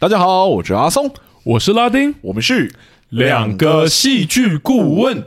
[0.00, 1.12] 大家好，我是阿松，
[1.42, 2.72] 我是拉丁，我们是
[3.08, 5.24] 两个戏剧顾问。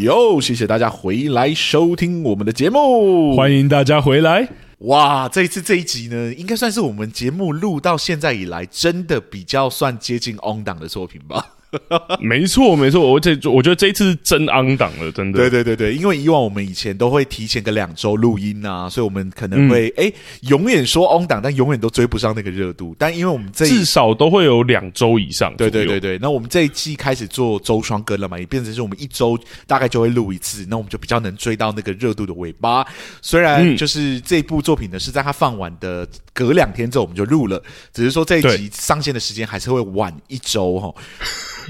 [0.00, 4.48] 哟，谢谢大家回来收听我们的节目，欢迎大家回来。
[4.78, 11.44] 哇，这一次这一集呢，应该算是我们节目录到现在以来，真的比较算接近 on 档的作品吧。
[12.20, 15.38] 没错，没错，我这我觉得这一次是真 on 档了，真的。
[15.38, 20.12] 对对对对，因为以往我们以前都会提前个两周录音啊，所以我们可能会哎、嗯，
[20.48, 22.94] 永远说 on 档，但永远都追不上那个热度。
[22.98, 25.54] 但因为我们这至少都会有两周以上。
[25.56, 32.84] 对对对对，那我们这一季开始做周双更了嘛，也变成是我们一周大概就会录一次，那我们就比较能追到那个热度的尾巴。
[33.22, 40.92] 虽然就是这部作品呢是在它放完的隔两天之后我们就录了，只是说这一集上线的时间还是会晚一周哈。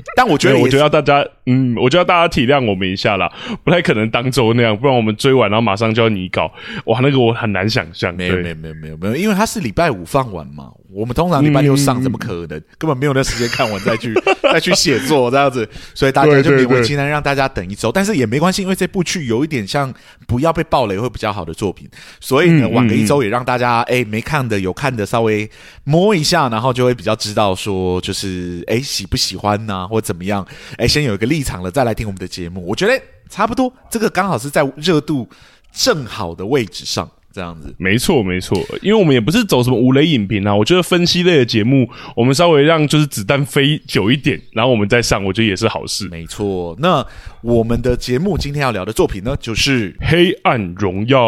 [0.17, 3.31] 但我觉得，我觉得要大家，嗯，我觉得要大家体谅我们一下啦，
[3.65, 6.53] 不太可能当周那样，不然我们追完然后马上就要拟稿，
[6.87, 8.15] 哇，那个我很难想象。
[8.15, 10.71] 没有，没有，没有，没有，没有，因为他是礼拜五放完嘛。
[10.93, 12.59] 我们通常礼拜六上，怎么可能？
[12.59, 19.93] 嗯、根本没有那时间看完再去 再去写作这样子，所以大家就勉为其难让大家等一周，但是也没关系，因为这部剧有一点像
[20.27, 21.89] 不要被暴雷会比较好的作品，
[22.19, 25.49] 所以呢，晚个一周也让大家哎、欸、没看的有看的稍微
[25.85, 35.29] 摸一下，然后就会比较知道说就是哎、欸、喜不喜欢呐、啊，或怎么样，哎、欸、先有一个立场了再来听我们的节目，我觉得差不多，这个刚好是在热度
[35.73, 37.09] 正好的位置上。
[37.33, 46.09] 这样子，没错没错，因为我们也不是走什么无雷影评啊，我觉得分析类的节目，我们稍微让就是子弹飞久一点，然后我们再上，我觉得也是好事。
[46.09, 47.07] 没错，那
[47.43, 51.21] 我们的节目今天要聊的作品呢，就是《黑暗荣耀》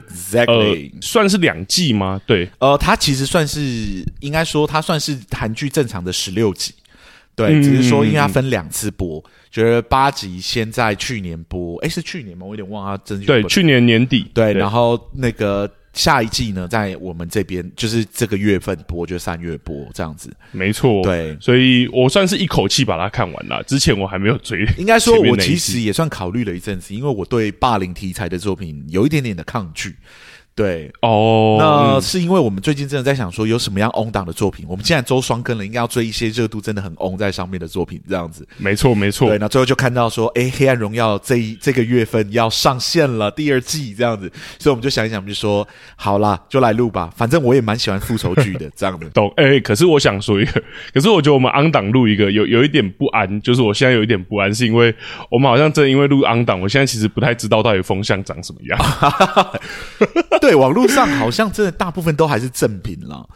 [0.00, 2.20] ，Exactly，呃，算是两季吗？
[2.26, 3.60] 对，呃，它其实算是
[4.20, 6.72] 应该说它算是韩剧正常的十六集。
[7.34, 12.44] 对，只是说因为它分两次播，嗯、觉得八集先在去年播，哎，是去年吗？
[12.44, 13.20] 我有点忘了它真。
[13.24, 14.30] 对，去年年底。
[14.34, 20.30] 对，然后那个下一季呢，在我们这边就是这个月份播，就三月播这样子。
[20.52, 23.62] 没错，对，所以我算是一口气把它看完了。
[23.64, 29.96] 之前我还没有追，应该说， 我其实也算考虑了一阵子，因为我对霸凌题材的作品有一点点的抗拒。
[30.54, 34.66] 对哦，那是因为我们最近真的在想说，有什么样 on 档的作品？
[34.68, 38.46] 我们既然周双更了，应该要追一些热度真的很 on 在上面的作品，这样子。
[38.58, 39.28] 没错，没错。
[39.28, 45.66] 对，那最后就看到说，哎，《黑暗荣耀》这一这个月份要上线了第二季，这样子，所以我们就想一想，我们就说，
[45.96, 47.10] 好啦，就来录吧。
[47.16, 49.08] 反正我也蛮喜欢复仇剧的，这样的。
[49.14, 49.32] 懂？
[49.36, 50.62] 哎，可是我想说一个，
[50.92, 54.94] 可是我觉得我们 on 档录一个有有一点不安，就是我现在有一点不安，是因为
[55.30, 58.78] 我们好像真的因为录 on 档，我现在其实不太知道到底风向长什么样。
[60.40, 61.08] 对，网络上。
[61.18, 63.28] 好像真的大部分都还是正品了，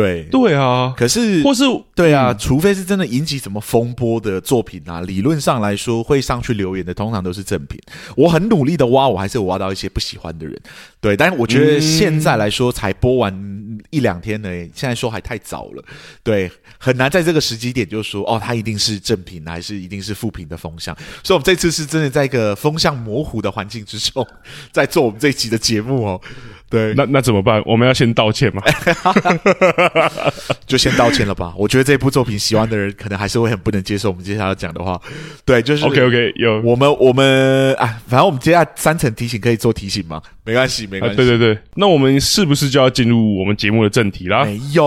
[0.00, 0.24] 对。
[0.30, 1.64] 对啊，可是或是
[1.94, 7.80] 对啊，嗯，除非是真的引起什么风波的作品啊，理论上来说会上去留言的，通常都是正品。
[8.16, 10.60] 我很努力的挖，我还是有挖到一些不喜欢的人，
[11.00, 15.82] 对，但是我觉得现在来说才播完一两天呢，现在说还太早了，
[16.22, 24.26] 对，很难在这个时机点就说哦，它一定是正品还是一定是负评的风向，所以我们这次是真的在一个风向模糊的环境之中，
[24.70, 26.20] 在做我们这一集的节目哦。
[26.68, 27.62] 对，那那怎么办？
[27.64, 28.62] 我们要先道歉吗？
[30.66, 31.54] 就先道歉了吧。
[31.56, 35.00] 我觉得这部作品喜欢的人可能还是会很不能接受我们接下来要讲的话。
[35.44, 40.20] 对，就是 OK OK，有我们我们啊，反正我们接下来三层提醒可以做提醒吗？
[40.44, 41.16] 没关系，没关系、啊。
[41.16, 44.44] 对对对，那我们是不是就要进入我们节目的正题啦？
[44.44, 44.84] 没有，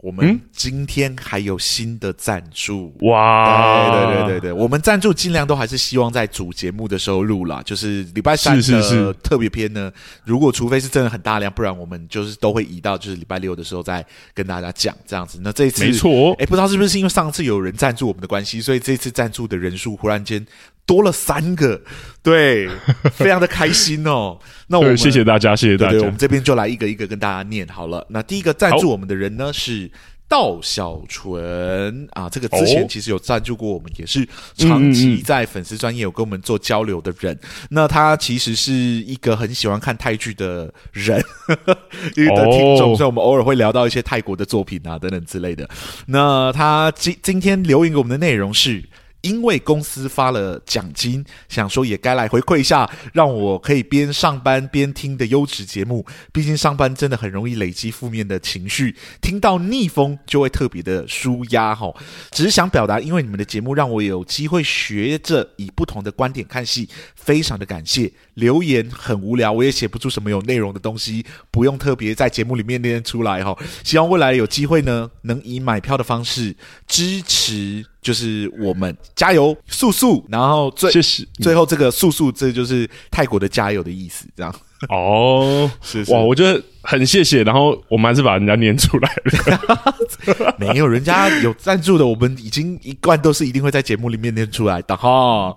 [0.00, 3.90] 我们今天还有新的赞助、嗯、哇！
[3.90, 9.80] 对对对对对，我们赞助尽量都还是希望在主节目的时候录啦，就是礼拜三的特别篇呢。
[9.80, 15.40] 是是是，如果除非是真的很大量，不然我们就是都会移到就是礼拜六的时候再跟大家讲这样子。
[15.42, 20.44] 那这一次没错，哎，不知道是不是因为上次有人赞助我们的关系，所以这次赞助的人数忽然间
[20.84, 21.80] 多了三个，
[22.22, 22.68] 对，
[23.14, 24.38] 非常的开心哦。
[24.66, 25.92] 那我们谢谢大家，谢谢大家。
[25.92, 28.06] 对对，我们这边就来一个一个跟大家念好了。
[28.10, 29.90] 那第一个赞助我们的人呢是。
[30.30, 34.26] 道小纯啊，这个之前其实有赞助过我们，也是
[34.56, 37.36] 长期在粉丝专业有跟我们做交流的人。
[37.68, 41.20] 那他其实是一个很喜欢看泰剧的人，
[42.16, 45.68] 一个听众，所以我们偶尔会聊到一些泰国的作品啊等等之类的。
[46.06, 48.84] 那他今今天留言给我们的内容是。
[49.22, 56.06] 因为公司发了奖金，想说也该来回馈一下，让我可以边上班边听的优质节目。
[56.32, 61.92] 毕竟上班真的很容易累积负面的情绪，听到逆风就会特别的舒压哈。
[62.30, 68.10] 只是想表达，因为你们的节目让我有机会学着以不同的观点看戏，非常的感谢。
[68.34, 73.54] 留言很无聊，我也写不出什么有内容的东西，不用特别在节目里面念出来哈。
[73.84, 76.56] 希望未来有机会呢，能以买票的方式
[76.86, 77.84] 支持。
[78.00, 84.54] 就是我们加油素素，然后最谢谢最后这个速速，这就是泰国的加油的意思，这样。
[84.88, 90.54] 哦， 是是哇，我觉得很谢谢，然后我们还是把人家念出来了。
[90.58, 95.54] 没有，人家有赞助的，我们已经一贯都是一定会在节目里面念出来的哈。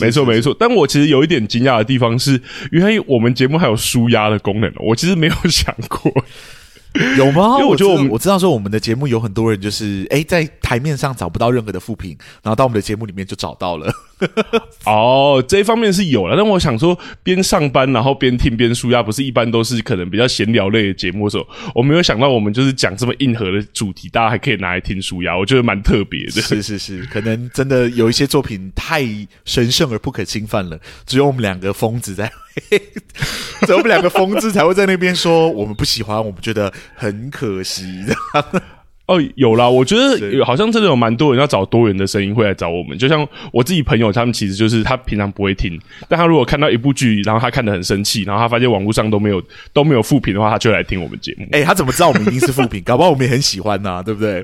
[0.00, 2.40] 没错没错，但我其实有一点惊讶的地方是，
[2.70, 6.10] 原来我们节目还有舒压的功能，我其实没有想过。
[7.16, 7.56] 有吗？
[7.58, 13.92] 因为我觉得我们我知道说我们的节目有很多人就是哎，在台面上找不到任何的副品，然后到我们的节目里面就找到了。
[14.84, 26.40] 哦，这一方面是有了，但我想说，边上班然后边听边舒压，不是一般都是可能比较闲聊类的节目的时候，我没有想到我们就是讲这么硬核的主题，大家还可以拿来听舒压，我觉得蛮特别的。
[26.42, 29.04] 是是是，可能真的有一些作品太
[29.44, 32.30] 神圣而不可侵犯了，只有我们两个疯子在。
[33.64, 37.82] 只有我们两个疯子才会在那边说我们不喜欢，我们觉得很可惜。
[39.12, 42.96] 哦，有啦，我觉得好像真的有蛮多人要找多元的声音会来找我们。
[42.96, 45.78] 就像我自己朋友，他们其实就是他平常不会听，
[46.08, 49.42] 但他如果看到一部剧，然后他看得很生气，然后他发现网络上都没有
[49.74, 51.46] 都没有复评的话，他就来听我们节目。
[51.52, 52.82] 哎、欸，他怎么知道我们一定是复评？
[52.82, 54.42] 搞不好我们也很喜欢呐、啊，对不对？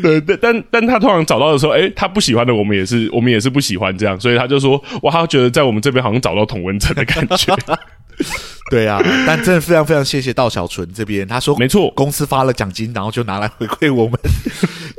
[0.00, 7.54] 对对，但但他通常找到的时候，哎、欸，他不喜欢的，我们也是我们也是不喜欢这样，所以他就说，哇，他觉得在我们这边好像找到同温层的感觉。
[8.70, 14.18] 对啊，但真的非常非常谢谢道小纯这边，他说没错，公司发了奖金，然后就拿来回馈我们，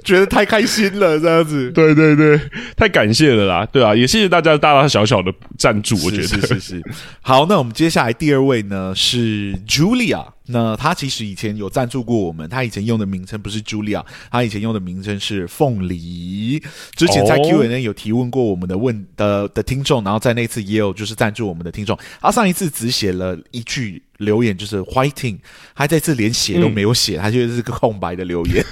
[0.06, 1.70] 觉得太开心了，这样子。
[1.72, 2.40] 对对对，
[2.76, 6.84] 太感谢了啦，对啊，也谢谢大家大大小小的赞助，我觉得是是是是。
[7.22, 10.37] 好，那我们接下来第二位呢是 Julia。
[10.48, 16.64] 那他其实以前有赞助过我们，他以前用的名称不是 Julia，他以前用的名称是凤梨。
[16.96, 21.98] 之前在 Q&A 有提问过我们的问的的听众，然后在那次也有就是赞助我们的听众。
[22.22, 25.40] 他上一次只写了一句留言，就是 Whiting，
[25.76, 28.66] 他这次连写都没有写，嗯、他就是个空白的留言。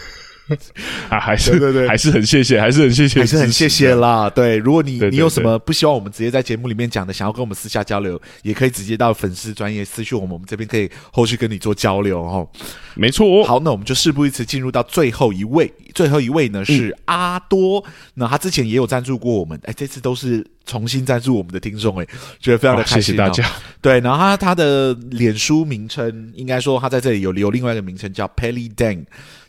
[1.09, 4.29] 啊，还是对对对，还是很谢谢，还是很谢谢，还是很谢谢啦。
[4.29, 12.47] 对，如果你你有什么不希望我们直接在节目里面讲的，想要跟我们私下交流，也可以直接到粉丝专业私讯我们，我们这边可以后续跟你做交流哦。
[12.95, 22.07] 没错，好，那我们就事不宜迟，进入到最后一位，最后一位呢是阿多，嗯、那他之前也有赞助过我们，哎，这次都是重新赞助我们的听众，哎，
[22.39, 23.51] 觉得非常的开心，哦，谢谢大家。
[23.81, 29.05] 对，然后他他的脸书名称，应该说他在这里有留另外一个名称叫 Pelly Dang。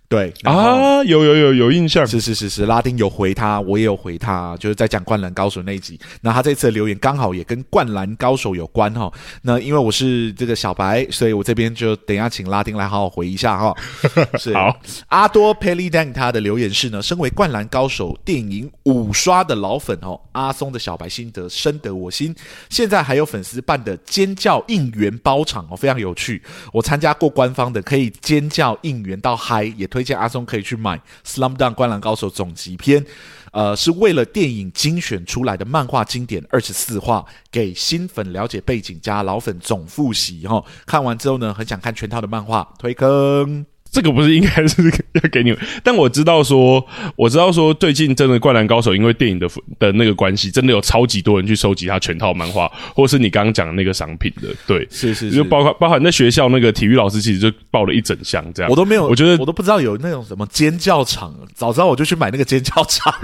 [0.08, 5.98] 对啊，有有有有印象，是是是是，拉丁有回他，我也有回他，就是在讲《灌篮高手》那一集。
[6.20, 9.12] 那他这次的留言刚好也跟《灌篮高手》有关哈。
[9.42, 13.74] 那因为我是这个小白，所以我这边就等一下请拉丁来好好回一下哈。
[14.38, 22.32] 是好，阿多 Pelly Dang 他的留言是呢，身为《灌篮高手》电影五刷的老粉哦，阿松的小白心得深得我心。
[22.70, 26.40] 现在还有粉丝办的尖叫应援包场哦，非常有趣。
[26.72, 29.88] 我参加过官方的，可以尖叫应援到嗨也。
[29.96, 30.94] 推荐阿松可以去买
[31.24, 33.02] 《Slam Dunk 灌篮高手》总集篇，
[33.50, 40.62] 呃，是为了电影精选出来的漫画经典二十四话，给新粉了解背景加老粉总复习哈。
[40.84, 43.75] 看完之后呢，很想看全套的漫画，推坑。
[43.90, 44.82] 这个不是应该是
[45.14, 46.84] 要给你们，但我知道说，
[47.16, 49.48] 我知道说，最近真的《灌篮高手》因为电影的
[49.78, 63.14] 的那个关系，真的有超级多人去收集他全套漫画，或是你刚刚讲的那个商品的，对，是是是，就包括包含在学校那个体育老师其实就抱了一整箱这样，我都没有，我觉得我都不知道有那种什么尖叫场，早知道我就去买那个尖叫场，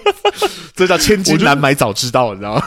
[0.76, 2.62] 这叫千金难买早知道，你知道吗？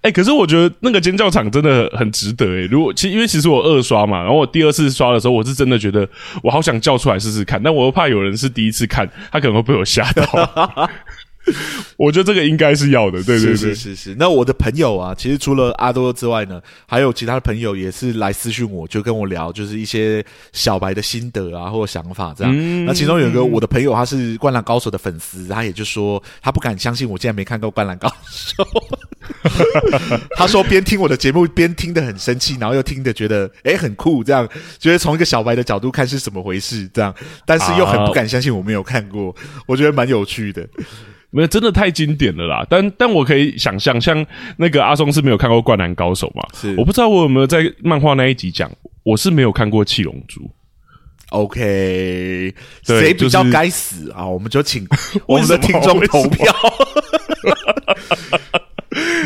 [0.00, 2.66] 哎、欸，可是我觉得那个尖叫场真的很值得哎、欸。
[2.66, 6.08] 如果其实因为其实我二刷嘛，然后我第二次刷的时候，我是真的觉得
[6.42, 10.88] 我好想叫出来试试看，但我又怕有人是第一次看，他可能会被我吓到。
[11.96, 14.14] 我觉得这个应该是要的，对对对，是是是是。
[14.18, 22.52] 那我的朋友啊，其实除了阿多之外呢，还有其他的朋友也是来私讯我，就跟我聊，就是一些小白的心得啊，或者想法这样。
[22.54, 28.62] 嗯、那其中有一个我的朋友，他是《灌篮高手》的粉丝，他也就说他不敢相信我竟然没看过《灌篮高手》。
[30.36, 37.14] 他说边听我的节目边听得很生气，然后又听得觉得诶很酷，这样觉得从一个小白的角度看是怎么回事这样，
[37.46, 39.34] 但是又很不敢相信我没有看过，
[39.66, 40.66] 我觉得蛮有趣的。
[41.30, 42.66] 没有，真的太经典了啦！
[42.70, 44.24] 但但我可以想象，像
[44.56, 46.42] 那个阿松是没有看过《灌篮高手》嘛？
[46.58, 48.70] 是，我不知道我有没有在漫画那一集讲，
[49.02, 50.40] 我是没有看过《七龙珠》。
[51.28, 54.24] OK，谁比较该死、就是、啊？
[54.26, 54.88] 我们就请
[55.26, 56.50] 我们的 听众投票。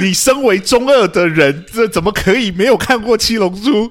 [0.02, 3.88] 你身为中二的人，这怎么可以没有看过《七龙珠》？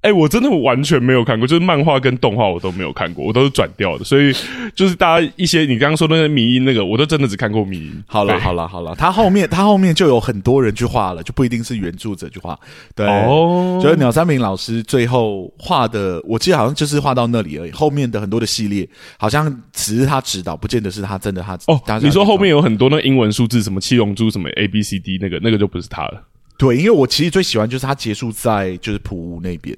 [0.00, 4.04] 哎、欸，我真的完全没有看过，就是漫画跟动画我都没有看过，我都是转掉的。
[4.04, 4.32] 所以
[4.72, 8.04] 就是大家一些你刚刚说的那个迷因那个，我都真的只看过迷因。
[8.06, 12.56] 好了好了好了，他后面他后面就有很多人去画了，就不一定是原著者去画。
[12.94, 17.72] 对，哦，就是鸟山明老师最后画的，我记得好像就是画到那里而已。
[17.72, 18.88] 后面的很多的系列，
[19.18, 21.58] 好像只是他指导，不见得是他真的他。
[21.66, 26.22] 哦，你说后面有很多那英文数字，什么七龙珠，什么 A B C D，那个那个就不是他了。
[26.58, 29.74] 对，因为我其实最喜欢就是他结束在就是普屋那边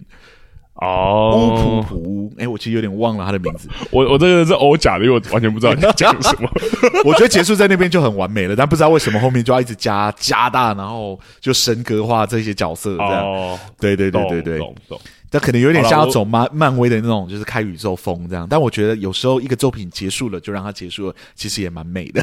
[0.74, 3.68] 哦，乌普普屋，哎，我其实有点忘了他的名字。
[3.92, 6.50] 我我这个是欧假的，因为我完全不知道你讲什么。
[7.04, 13.26] 我觉得结束在那边就很完美了，但不知道为什么后面就要一直加加大，然后就神格化这些角色这样。
[13.26, 15.00] 哦，对对对对对，懂懂。
[15.30, 18.46] 这可能有点像要走漫漫威的那种，就是开宇宙风这样。
[18.50, 22.20] 但我觉得有时候一个作品结束了，就让它结束了，其实也蛮美的。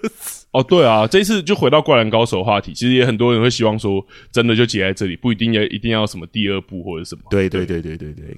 [0.52, 7.22] 哦，对啊，这一次就回到《灌篮高手》话题，其实也很多人会希望说，真的就结在这里，不一定要一定要什么第二部或者什么。
[7.30, 8.36] 对对对对对对，对。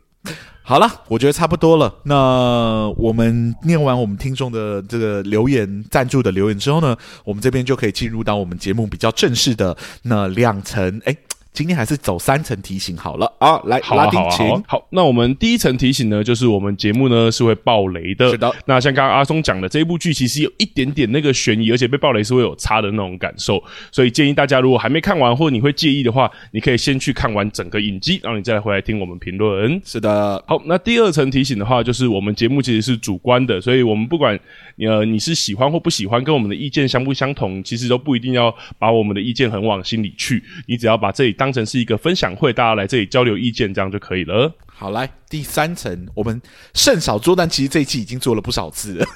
[0.63, 1.93] 好了，我觉得差不多了。
[2.05, 11.03] 那我们念完我们听众的这个留言赞助的留言之后呢，我们这边就可以进入到我们节目比较正式的那两层。
[11.05, 11.17] 哎。
[11.55, 13.61] 今天还是走三层提醒好了啊！
[13.67, 14.45] 来，好啊，拉丁琴。
[14.67, 18.29] 好，好，那我们第一层提醒呢，就是我们节目呢是会爆雷的。
[18.29, 18.53] 是的。
[18.67, 23.63] 那像刚刚阿松讲的，这一部剧其实有一点点那个悬疑，而且被爆雷是会有差的那种感受。
[23.93, 29.81] 所以建议大家，如果还没看完或者你会介意的话，你可以先去看完整个影集，然后你再回来听我们评论。
[29.85, 30.43] 是的。
[30.49, 34.37] 好，那第二层提醒的话，就是我们节目其实是主观的，所以我们不管
[34.79, 40.43] 呃你是喜欢或不喜欢，跟我们的意见相不相同，其实都不一定要把我们的意见很往心里去。
[40.67, 42.25] 你只要把这里当成是一个分享。
[42.25, 44.51] 想会大家来这里交流意见，这样就可以了。
[44.67, 46.41] 好，来第三层，我们
[46.73, 49.07] 甚少做，但其实这一期已经做了不少次了。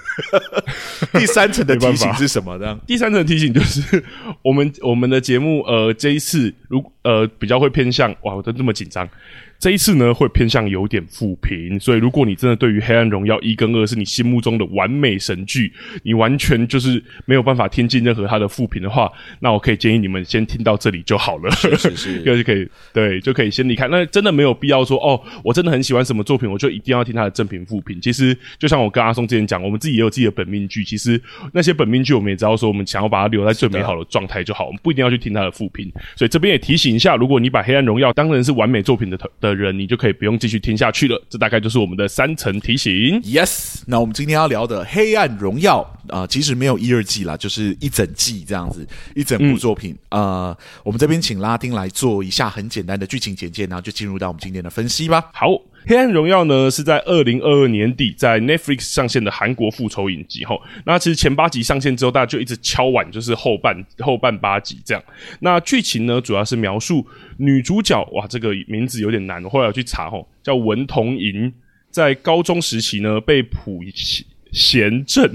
[1.18, 2.78] 第三层的提醒是什么呢？
[2.86, 4.04] 第三层提醒就是
[4.42, 9.08] 我们我们的节目，呃，这一次如呃比较会偏向，哇，我都这么紧张。
[9.58, 15.72] 这一次呢，会偏向有点负评，所以如果你真的对于《黑暗荣耀》一跟二是你心目中的完美神剧，
[16.04, 19.10] 你完全就是没有办法听进任何它的负评的话，
[19.40, 23.88] 那我可以建议你们先听到这里就好了，是是是， 就可以对，就可以先离开。
[23.88, 28.00] 那真的没有必要说哦，我真的很喜欢什么作品，我就一定要听他的正评负评。
[28.00, 31.20] 其实就像我跟阿松之前讲，我们自己也有自己的本命剧，其实
[31.52, 35.92] 那些本命剧我们也知道说，我们想要把它留在最美好的状态就好，我们不一定要去听它的负评。
[36.14, 40.38] 所以这边也提醒一下，如果你把《黑暗荣耀》当成是完美作品的的人，你就可以不用。
[40.38, 43.20] 继续听下去了，这大概就是我们的三层提醒。
[43.22, 45.80] Yes，那我们今天要聊的《黑暗荣耀》
[46.12, 48.86] 啊、呃，其实没有一二季啦，就是一整季这样子，
[49.16, 49.98] 一整部作品。
[50.10, 55.28] 啊、嗯呃，我们这边请拉丁来做一下很简单的剧情简介，然后就进入到我们今天的分析吧。
[55.32, 55.48] 好，
[55.86, 60.44] 《黑暗荣耀》呢是在二零二二年底在 Netflix 上线的韩国复仇影集。
[60.44, 65.02] 吼，那其实前八集上线之后，大家就一直敲碗，就是后半后半八集这样。
[65.40, 67.06] 那剧情呢，主要是描述。
[67.38, 71.52] 女主角哇，这个名字有点难，后来要去查吼，叫文同银，
[71.90, 73.80] 在高中时期呢，被朴
[74.52, 75.30] 贤正。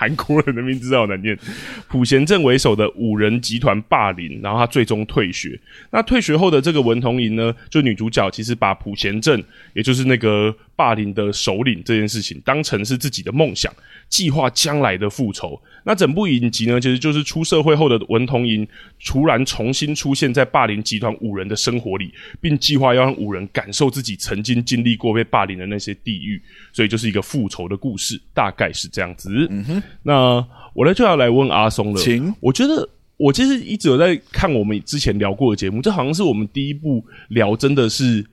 [0.00, 1.38] 韩国人的名字好难念，
[1.86, 5.60] 朴贤镇为首的五人集团霸凌，然后他最终退学。
[5.90, 13.70] 那退学后的这个文同莹呢，就女主角其实把朴贤镇，也就是那个霸凌的首领这件事情，当成是自己的梦想，
[14.08, 15.60] 计划将来的复仇。
[15.84, 18.66] 那整部影集呢，其实就是出社会后的文童莹
[19.04, 26.40] 突然重新出现在霸凌集团五人的生活里，并计划要让五人感受自己曾经经历过被霸凌的那些地狱，
[26.72, 29.46] 所以就是一个复仇的故事，大概是这样子。
[29.50, 32.00] 嗯哼，那我呢就要来问阿松了。
[32.00, 38.24] 请，我觉得我其实一直有在看我们之前聊过的节目，这好像是我们第一部聊，真的是。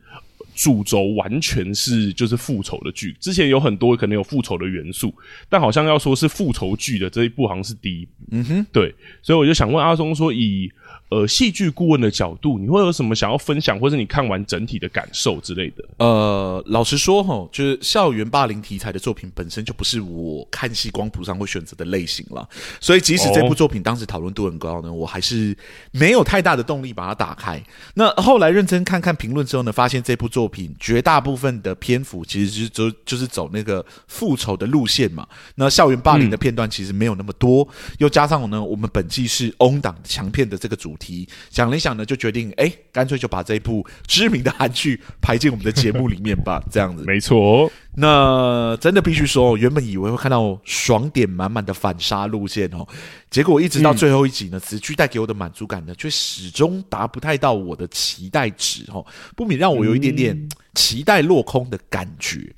[0.57, 5.13] 主轴完全是就是复仇的剧，之前有很多可能有复仇的元素，
[5.47, 10.69] 但好像要说是复仇剧的这一部好像是第一部，嗯哼，对，所以我就想问阿松说以。
[11.09, 15.83] 呃，戏剧顾问的角度，你会有什么想要分享，或者你看完整体的感受之类的？
[15.99, 22.45] 呃，老实说哈，就是校园霸凌题材的作品本身就不是我看戏光谱上会选择的类型了，
[22.81, 25.55] 所以即使这部作品当时讨论度很高呢，我还是
[25.91, 27.63] 没有太大的动力把它打开。
[27.93, 35.25] 那后来认真看看评论之后呢，发现这部作品绝大部分的篇幅其实是就就是走那个复仇的路线嘛。
[35.55, 37.65] 那校园霸凌的片段其实没有那么多，
[37.99, 40.96] 又加上呢，我们本季是 on 档强片的这个主。
[40.97, 46.63] 题想了一想呢，就决定哎，干脆就把这一部知名的韩剧排进我们的节目里面吧。
[46.71, 47.71] 这样子，没错。
[47.99, 52.87] 那真的必须说，原本以为会看到爽点满满的反杀路线哦，
[53.31, 59.03] 结果一直到最后一集呢，此剧带给我的满足感呢，却始终达不太到我的期待值哦，
[59.35, 62.53] 不免让我有一点点期待落空的感觉。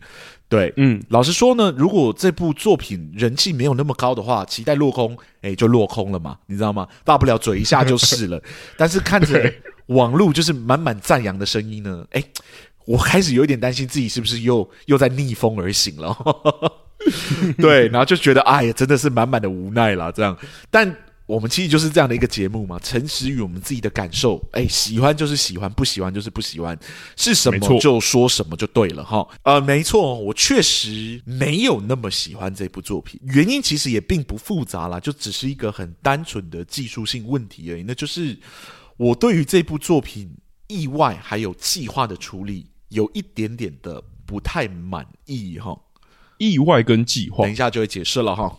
[0.50, 6.88] 对，嗯，老实说呢，如果这部作品人气没有那么高的话，期待落空，哎，就落空了嘛，你知道吗？
[7.06, 8.41] 大不了嘴一下就是了。
[8.75, 9.53] 但是看着
[9.86, 12.24] 网络就是满满赞扬的声音呢，哎，
[12.86, 16.18] 我开始有一点担心自己是不是又又在逆风而行了。
[17.60, 20.12] 对，然后就觉得哎呀，真的是满满的无奈啦。
[20.12, 20.36] 这样，
[20.72, 20.96] 但。
[21.29, 24.43] 我们其实就是这样的一个节目嘛，诚实于我们自己的感受。
[24.51, 26.75] 哎，喜欢就是喜欢，不喜欢就是不喜欢，
[27.15, 29.27] 是什么就说什么就对了哈。
[29.43, 37.83] 呃，没错，我确实没有那么喜欢这部作品，原因其实也并不复杂啦，就只是一个很单纯的技术性问题而已。
[37.83, 38.36] 那就是
[38.98, 45.79] 我对于这部作品意外还有计划的处理有一点点的不太满意哈。
[46.39, 48.58] 意外跟计划，等一下就会解释了哈。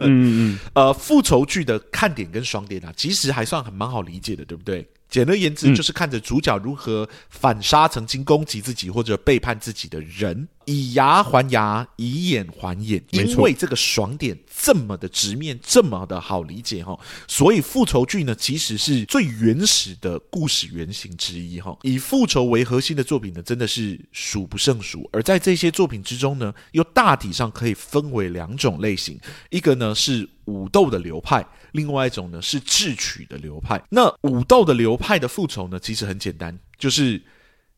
[0.00, 4.86] 嗯嗯， 呃，复仇剧的看点跟爽点啊，其实还算很蛮好理解的，对不对？
[5.10, 13.02] 简而言之，就是看着主角如何反杀曾经攻击自己或者背叛自己的人，以牙还牙，以眼还眼。
[13.10, 21.76] 因为这个爽点这么的直面，这么的好理解哈，所以复仇剧呢，其实是最原始的故事原型之一哈。
[21.82, 25.08] 以复仇为核心的作品呢，真的是数不胜数。
[25.12, 29.18] 而在这些作品之中呢，又大体上可以分为两种类型，
[29.50, 31.44] 一个呢是武斗的流派。
[31.72, 33.82] 另外一种呢是智取的流派。
[33.90, 37.20] 那武斗的流派的复仇呢，其实很简单，就是。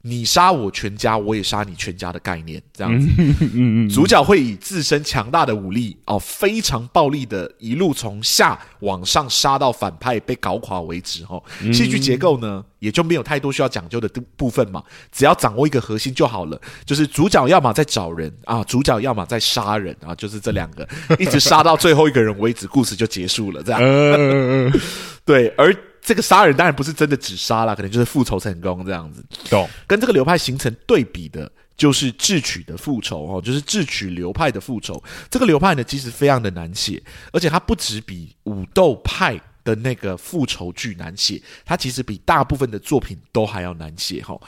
[0.05, 3.07] 你杀我全家，我也杀你全家的概念，这样子。
[3.19, 11.25] 嗯嗯嗯、主角会以自身强大的武力哦，非常暴力的，一路从下往上杀到反派被搞垮为止。
[11.25, 14.83] 哈、哦，戏剧结构呢，也就没有太多需要讲究的部分嘛，
[15.13, 16.61] 只要掌握一个核心就好了。
[16.85, 23.63] 就是主角要么在找人啊，主角要么在杀人啊，就是这两个，一直杀到最后一个人为止，故事就结束了。
[23.63, 24.73] 这样，嗯
[25.25, 25.73] 对，而。
[26.03, 29.25] 这个杀人当然不是真的只杀了，可能就是复仇成功这样子。
[29.49, 29.69] 懂。
[29.87, 35.01] 跟这个流派形成对比的，就是智取的复仇哦，就是智取流派的复仇。
[35.31, 37.01] 这个流派呢，其实非常的难写，
[37.33, 44.39] 而且它不止比武斗派的那个复仇剧难写，它其实比大部分的作品都还要难写哈。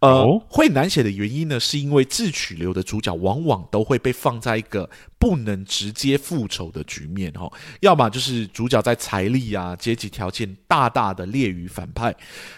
[0.00, 12.10] 呃，哦、会难写的原因呢，是因为智取流的主角往往都会被放在一个不能直接复仇的局面哈，要么就是主角在财力啊、阶级条件大大的劣于反派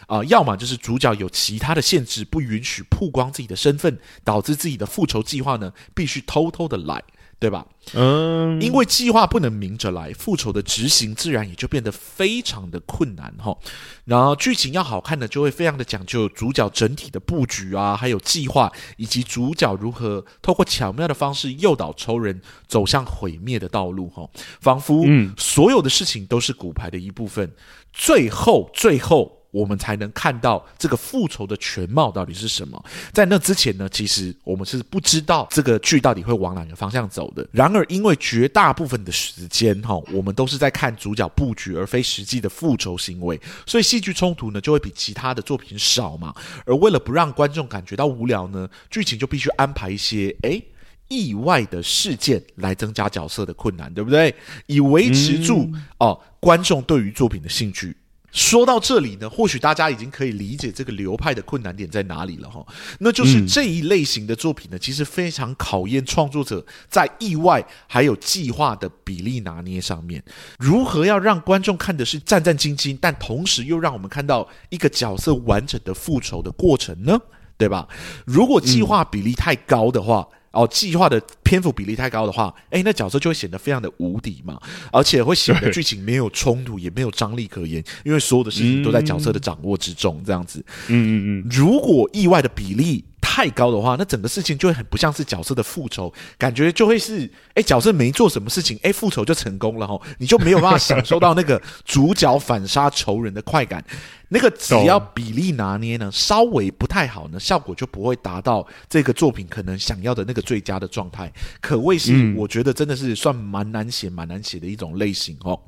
[0.07, 7.03] 啊、呃，要么就是主角有其他的限制，不允许曝光自己的身份，导致自己的复仇计划呢必须偷偷的来。
[7.43, 7.67] 对吧？
[7.95, 13.59] 嗯，因为计划不能明着来，复仇的执行自然也就变得非常的困难哈。
[14.05, 24.31] 然后剧情要好看的，就会非常的讲究主角整体的布局啊，还有计划，以及主角如何透过巧妙的方式诱导仇人走向毁灭的道路哈。
[24.61, 25.05] 仿佛
[25.37, 27.53] 所有的事情都是骨牌的一部分，
[27.93, 29.42] 最后，最后。
[29.53, 32.83] 我们才能看到这个复仇的全貌到底是什么。
[33.13, 37.47] 在那之前呢，其实我们是不知道这个剧到底会往哪个方向走的。
[37.53, 46.35] 然而，因为绝大部分的时间哈，我们都是在看主角布局，而非实际的复仇行为，所以戏剧冲突呢就会比其他的作品少嘛。
[46.65, 50.65] 而为了不让观众感觉到无聊呢，剧情就必须安排一些诶
[51.09, 54.35] 意外的事件来增加角色的困难，对不对？
[54.67, 57.95] 以维持住哦观众对于作品的兴趣。
[58.33, 62.67] 说到这里呢，或许大家已经可以理解这个流派的困难点在哪里了哈。
[62.99, 70.25] 那就是这一类型的作品呢，其实非常考验创作者在意外还有计划的比例拿捏上面，
[70.59, 77.19] 如何要让观众看的是战战兢兢，但同时又让我们看到一个角色完整的复仇的过程呢？
[77.59, 77.87] 对吧？
[78.25, 80.27] 如果计划比例太高的话。
[80.53, 84.61] 哦，计划的篇幅比例太高的话，哎，那角色就会显得非常的无敌嘛，
[84.93, 90.65] 而且会显得剧情没有冲突，也没有张力可言，因为所有的事情都在角色的掌握之中，这样子。
[90.89, 91.49] 嗯嗯嗯。
[91.51, 103.83] 如果意外的比例太高的话，那整个事情就会很不像是角色的复仇，感觉就会是，诶，角色没做什么事情，诶，复仇就成功了哈，你就没有办法享受到那个主角反杀仇人的快感。
[104.29, 115.59] 那个只要比例拿捏呢，稍微不太好呢，效果就不会达到这个作品可能想要的那个最佳的状态，可谓是我觉得真的是算蛮难写、蛮难写的一种类型哦。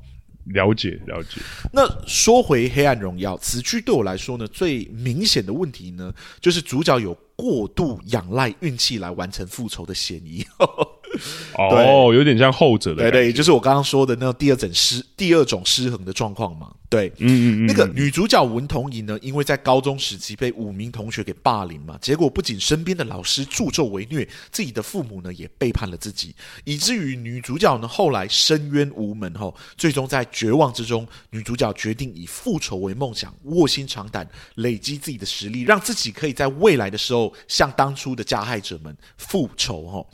[0.45, 1.41] 了解了解。
[1.73, 10.45] 那说回《黑暗荣耀》，此剧对我来说呢，最明显的问题呢，就是主角有过度仰赖运气来完成复仇的嫌疑。
[11.57, 16.71] 哦，有点像后者的，对对，就是我刚刚说的那第二种失第二种失衡的状况嘛。
[16.95, 40.05] 对，嗯嗯嗯，那个女主角文同珢呢，因为在高中时期被五名同学给霸凌嘛，结果不仅身边的老师助纣为虐，自己的父母呢也背叛了自己，以至于女主角呢后来深渊无门后，最终在绝望之中，女主角决定以复仇为梦想，卧薪尝胆，累积自己的实力，让自己可以在未来的时候向当初的加害者们复仇哈。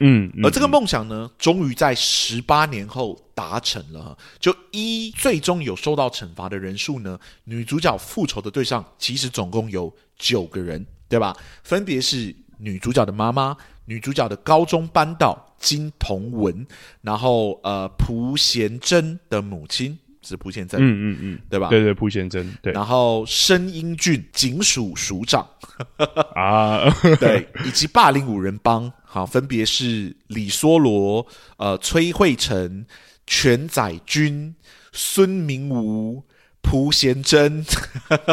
[0.00, 4.16] 嗯，而这个梦想呢，终于在十八年后达成了。
[4.38, 10.84] 就一最终有受到惩罚的人数呢，女主角复仇的对象其实总共有九个人。
[11.06, 11.36] 对吧？
[11.62, 16.66] 分别是女主角的妈妈、女主角的高中班导金童文，
[17.02, 21.68] 然后呃朴贤珍的母亲是朴贤珍，嗯嗯嗯，对吧？
[21.68, 22.72] 对对，朴贤珍，对。
[22.72, 25.46] 然后申英俊警署署长
[26.34, 31.24] 啊， 对，以及霸凌五人帮，好，分别是李梭罗、
[31.56, 32.84] 呃崔慧成、
[33.28, 34.56] 全宰君、
[34.90, 36.24] 孙明吴、
[36.60, 37.64] 朴贤珍。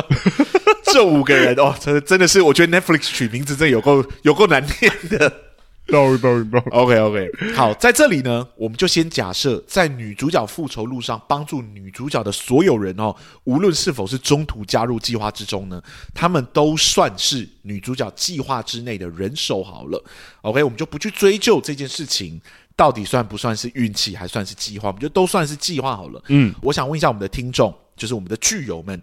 [0.92, 5.51] 这五个人哦，真的真的是，我觉得 Netflix 取名字真的有够有够难念的。
[5.92, 6.60] No no no。
[6.72, 15.82] OK OK，好，在这里呢，我们就先假设，在女主角复仇路上帮助女主角的所有人哦，无论是否是中途加入计划之中呢，
[16.14, 20.04] 他们都算是女主角计划之内的人手好了。
[20.42, 22.42] OK，我们就不去追究这件事情
[22.76, 26.24] 到底算不算是运气，还算是计划，我们就都算是计划好了。
[26.30, 29.02] 嗯，我想问一下我们的听众，就是我们的剧友们。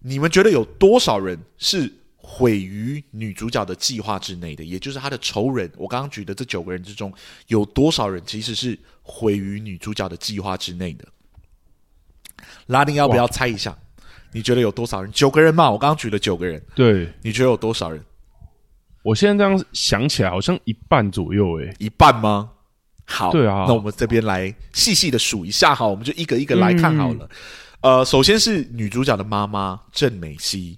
[0.00, 4.62] 你们觉得有多少人是毁于女主角的计划之内的？
[4.62, 5.70] 也就是她的仇人。
[5.76, 7.12] 我刚刚举的这九个人之中，
[7.46, 11.06] 有多少人其实是毁于女主角的计划之内的？
[12.66, 13.76] 拉丁要不要猜一下？
[14.32, 15.10] 你觉得有多少人？
[15.12, 16.62] 九个人嘛，我刚刚举了九个人。
[16.74, 18.04] 对，你觉得有多少人？
[19.02, 21.54] 我现在这样想起来，好像一半左右。
[21.60, 22.50] 诶，一半吗？
[23.06, 23.64] 好，对啊。
[23.66, 27.24] 那我们这边来细细的数一下，哈，我们就一个一个来看好了。
[27.24, 27.28] 嗯
[27.80, 30.76] 呃，首先是女主角的妈妈郑美熙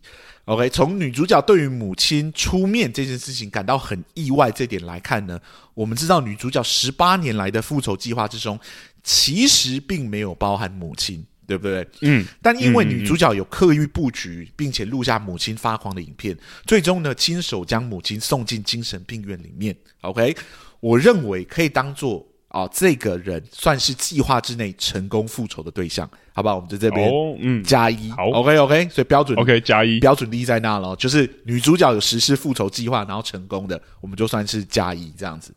[0.50, 5.40] ，OK，从女主角对于母亲出面这件事情感到很意外这点来看呢，
[5.74, 8.58] 我们知道女主角十八年来的复仇计划之中，
[9.04, 11.86] 其实并没有包含母亲，对不对？
[12.00, 16.36] 嗯，但因为女主角有刻意布局，并且录下母亲发狂的影片，
[16.66, 20.36] 最终呢，亲手将母亲送进精神病院里面，OK，
[20.80, 22.26] 我认为可以当做。
[22.50, 26.56] 啊、哦，这个人算是计划之内成功复仇的对象，好不好？
[26.56, 35.54] 我们在这边，哦，嗯，加一，好，OK OK，所以标准，OK 加一，标准立在那了，就是女主角有实施复仇计划，然后成功的，我们就算是加一这样子。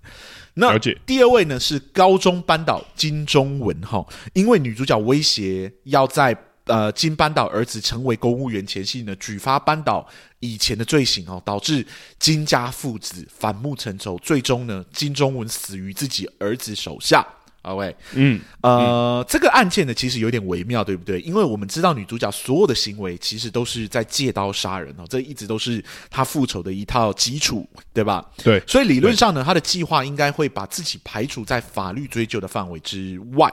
[0.54, 6.38] 那第二位呢是高中班导金钟文哈，因为女主角威胁要在。
[6.66, 10.08] 呃，金班导儿子成为公务员前夕呢，举发班导
[10.40, 11.86] 以前的罪行哦，导致
[12.20, 17.26] 金家父子反目成仇，最终呢，金钟文死于自己儿子手下。
[17.64, 21.22] 啊喂嗯，呃，嗯、这个案件呢，其实有点微妙，对不对？
[21.22, 28.30] 因为我们知道女主角所有的行为其实都是在借刀杀人哦，这一直都是她复仇的一套基础，对吧？
[28.44, 33.50] 对，所以理论上呢，她的计划应该会把自己排除在法律追究的范围之外。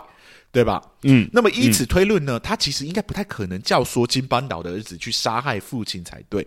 [0.52, 0.82] 对吧？
[1.02, 6.46] 嗯，那么以此推论呢，嗯、他其实应该不太可能教唆金班岛的儿子去杀害父亲才对，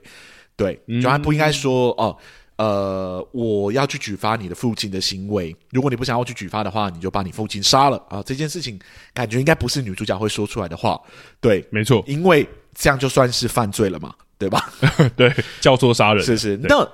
[0.58, 2.18] 对，嗯、就还不应该说哦，
[2.58, 8.22] 呃，我要去举发你的父亲的行为，如果你不想要去举发的话，你就把你父亲杀了啊！
[8.24, 8.78] 这件事情
[9.14, 11.02] 感觉应该不是女主角会说出来的话，
[11.40, 14.72] 对，没错，因为这样就算是犯罪了嘛，对吧？
[15.16, 16.88] 对，教唆杀人，是是，那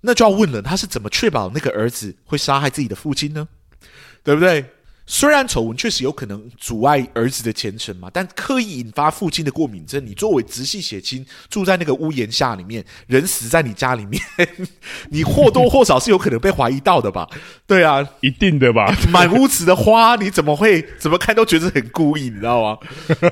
[0.00, 3.46] 那就要问了，他是怎么确保那个儿子会杀害自己的父亲呢？
[4.24, 4.64] 对不对？
[5.06, 14.22] 虽然丑闻确实有可能阻碍儿子的前程嘛，但刻意引发父亲的过敏症，你作为直系血亲住在那个屋檐下里面，人死在你家里面，
[15.10, 17.28] 你或多或少是有可能被怀疑到的吧？
[17.66, 18.94] 对啊，一定的吧？
[19.12, 22.78] 满屋子的花，你怎么会怎么看都觉得很故意，你知道吗？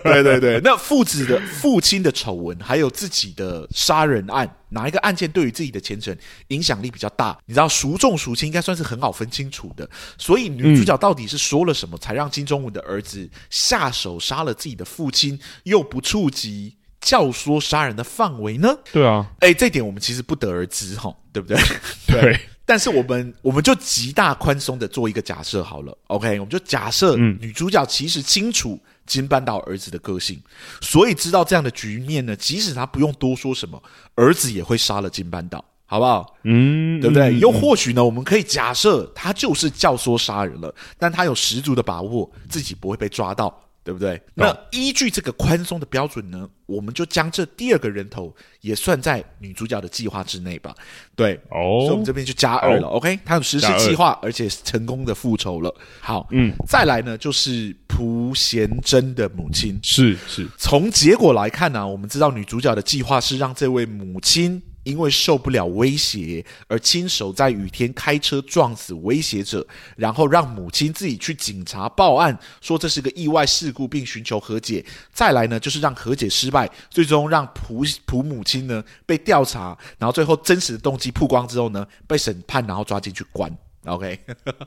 [0.04, 4.56] 对对对，那父子的父亲的丑闻，还有自己的杀人案。
[4.72, 6.16] 哪一个案件对于自己的前程
[6.48, 7.38] 影响力比较大？
[7.46, 9.88] 你知道孰重孰轻，应该算是很好分清楚的。
[10.18, 18.76] 所以女主角到底是说了什么，才让金钟文的儿子下手杀了自己的父亲，又不触及教唆杀人的范围呢？
[18.92, 21.56] 对啊，诶，这点我们其实不得而知，哈，对不对？
[22.06, 22.20] 对。
[22.20, 26.38] 对但是我们我们就极大宽松的做一个假设好了，OK？
[26.38, 28.80] 我们就假设女主角其实清楚。
[29.06, 30.40] 金半岛儿子的个性，
[30.80, 33.82] 所以知道这样的局面呢，即使他不用多说什么，
[34.14, 36.36] 儿子也会杀了金半岛，好不好？
[36.44, 37.30] 嗯，对不对？
[37.30, 43.60] 嗯、又或许呢，我们可以假设他就是教唆杀人了，但他有十足的把握自己不会被抓到。
[43.84, 44.20] 对不对？
[44.34, 50.74] 那依据这个宽松的标准呢，我们就将这第二个人头也算在女主角的计划之内吧。
[51.16, 52.88] 对，哦，所以我们这边就加二了。
[52.88, 55.74] OK，他有实施计划，而且成功的复仇了。
[56.00, 59.78] 好，嗯，再来呢，就是朴贤珍的母亲。
[59.82, 64.62] 是是，从结果来看呢、啊，我们知道女主角的计划是让这位母亲。
[64.84, 69.66] 因为受不了威胁而亲手在雨天开车撞死威胁者，
[69.96, 74.84] 然后让母亲自己去警察报案，说这是个意外事故，并寻求和解。
[75.12, 83.56] 再来呢，就是让和解失败，最终让普普母亲呢被调查，然后最后真实的动机曝光之后呢，被审判，然后抓进去关。
[83.84, 84.16] OK，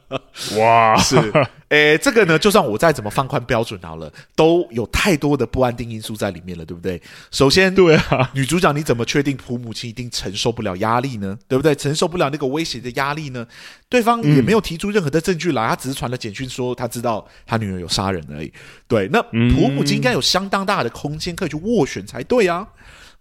[0.60, 1.16] 哇， 是，
[1.70, 7.02] 诶，这个呢，就算我再怎么放宽标准好了，都有太多的不安定因素在里面了，对不对？
[7.32, 11.38] 首先，对啊，女主角你怎么确定普母亲一定承受不了压力呢？
[11.48, 11.74] 对不对？
[11.74, 13.48] 承受不了那个威胁的压力呢？
[13.88, 18.52] 对方也没有提出任何的证据来，他只是传了简讯说他知道他女儿有杀人而已。
[18.86, 22.68] 对，那普母亲应该有相当大的空间可以去斡旋才对啊。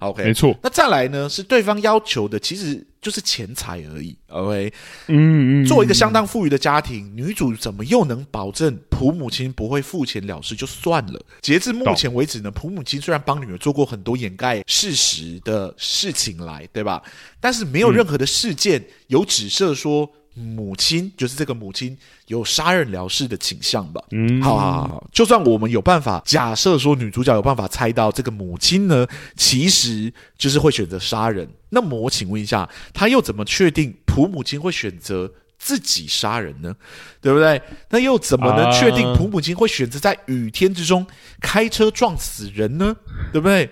[0.00, 0.54] OK，没错。
[0.61, 1.28] 那再来呢？
[1.28, 4.17] 是对方要求的，其实就是钱财而已。
[4.29, 4.73] OK，
[5.09, 5.67] 嗯嗯。
[5.67, 11.21] 作为一个相当富裕的家庭，女主怎么又能保证普母亲不会付钱了事就算了？
[11.43, 17.03] 截至目前为止呢，普母亲虽然帮女儿做过很多掩盖事实的事情来，对吧？
[17.38, 20.11] 但是没有任何的事件有指涉说。
[20.35, 24.03] 母亲就是这个母亲有杀人了事的倾向吧？
[24.11, 31.49] 嗯，好好好，就算我们有办法假设说女主角有办法猜到这个母亲呢，其实就是会选择杀人。
[31.70, 35.31] 那么我请问一下，她又怎么确定普母亲会选择？
[35.64, 36.74] 自己杀人呢，
[37.22, 37.61] 对不对？
[37.88, 41.07] 那又怎么能确定普母亲会选择在雨天之中
[41.40, 42.94] 开车撞死人呢？
[43.33, 43.70] 对不对？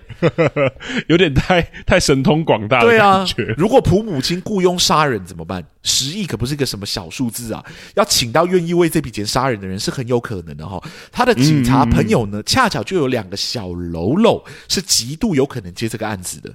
[1.07, 3.35] 有点太太神通广大的感觉。
[3.35, 5.63] 对啊，如果普母亲雇佣杀人怎么办？
[5.83, 7.63] 十亿可不是一个什么小数字啊！
[7.93, 10.81] 要请到愿意为这笔钱杀人的人是很有可能的哈。
[11.11, 16.51] 他的警察朋友呢，恰巧就有两个小喽啰，是极度有可能接这个案子的。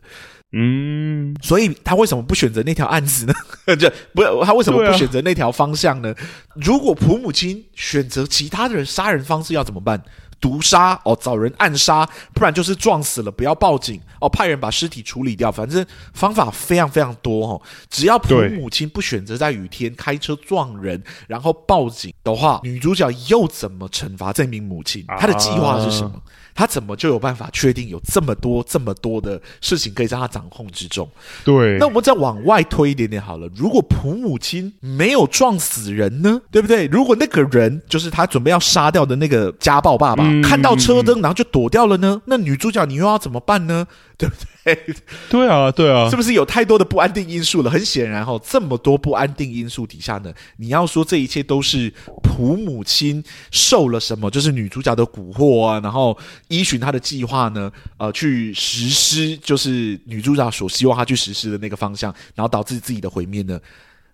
[0.53, 3.35] 嗯，所以他为什么不选择那条案子呢？
[3.77, 6.13] 就不，他为什么不选择那条方向呢？
[6.13, 6.17] 啊、
[6.55, 10.03] 如果普母亲选择其他的人杀人方式要怎么办？
[10.41, 15.51] 毒杀哦，找人暗杀，不然就是撞死了，不要报警哦，派人把尸体处理掉。
[15.51, 15.85] 反正
[16.15, 17.61] 方法非常非常多哦。
[17.91, 25.05] 只要普母亲不选择在雨天开车撞人，然后报警的话，女主角又怎么惩罚这名母亲？
[25.19, 26.13] 她的计划是什么？
[26.15, 26.23] 啊
[26.59, 31.09] 他怎么就有办法确定有这么多这么多的事情可以在他掌控之中？
[31.45, 33.49] 对，那我们再往外推一点点好了。
[33.55, 36.43] 如果普母亲没有撞死人呢？
[36.51, 36.87] 对不对？
[36.87, 42.21] 如果那个人就是他准备要杀掉的那个家暴爸爸，嗯、看到车灯然后就躲掉了呢？
[42.25, 43.87] 那女主角你又要怎么办呢？
[44.17, 44.49] 对不对？
[45.31, 47.71] 对啊，对啊，是不是有太多的不安定因素了？
[47.71, 56.17] 很显然，哈，这么多不安定因素底下呢，你要说这一切都是普母亲受了什么，就是女主角的蛊惑啊，然后
[56.49, 63.59] 依循她的计划呢，呃，去实施，就是女主角所希望她去实施的那个方向，然后导致自己的毁灭呢？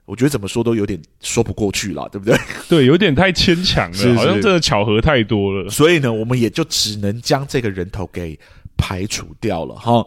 [0.07, 2.39] 我觉得怎么说都有点说不过去了，对不对？
[2.69, 5.71] 对，有点太牵强了，是是好像真的巧合太多了。
[5.71, 8.39] 所以呢，我们也就只能将这个人头给。
[8.77, 10.05] 排除掉了哈，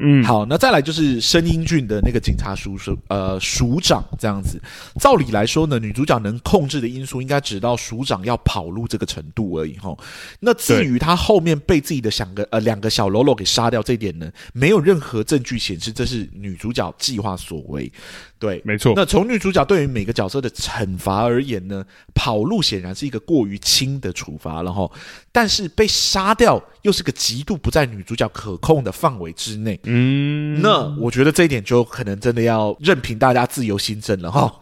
[0.00, 4.60] 嗯，好，那再来就是申英俊的那个警察署署，呃，署长这样子。
[5.00, 9.96] 照理来说呢，女主角能控制的因素应该只到署长要跑路这个程度而已哈。
[10.38, 17.90] 那至于他后面被自己的两个呃两个小喽啰给杀掉这一点呢，没有任何证据显示这是女主角计划所为。
[18.38, 18.92] 对，没错。
[18.94, 24.88] 那从女主角对于每个角色的惩罚而言呢，跑路显然是一个过于轻的处罚了哈。
[25.32, 29.78] 但是被杀掉又是个极度不在女主角可控的范围之内。
[29.84, 34.52] 嗯，那我觉得这一点就可能真的要任凭大家自由心证了哈。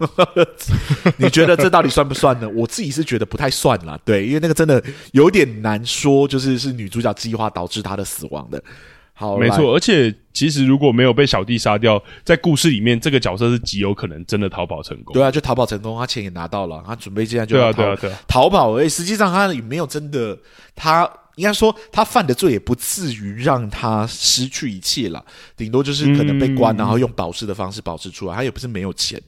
[1.19, 2.49] 你觉得这到底算不算呢？
[2.49, 3.99] 我自己是觉得不太算啦。
[4.05, 8.63] 对，因为那个真的有点难说，就是是女主角计划导致她的死亡的。
[9.19, 15.15] 好，没错，而且其实如果没有被小弟杀掉，在故事里面这个角色是极有可能真的逃跑成功。
[15.15, 18.89] 对啊，就逃跑成功，他钱也拿到了，他准备现在就要逃，对啊，对啊，对啊，逃跑而已。
[18.91, 20.39] 实际上他也没有真的，
[20.75, 25.25] 他应该说他犯的罪也不至于让他失去一切了，
[25.57, 29.19] 顶多就是可能被关，嗯、然后用保释的方式保释出来，他也不是没有钱。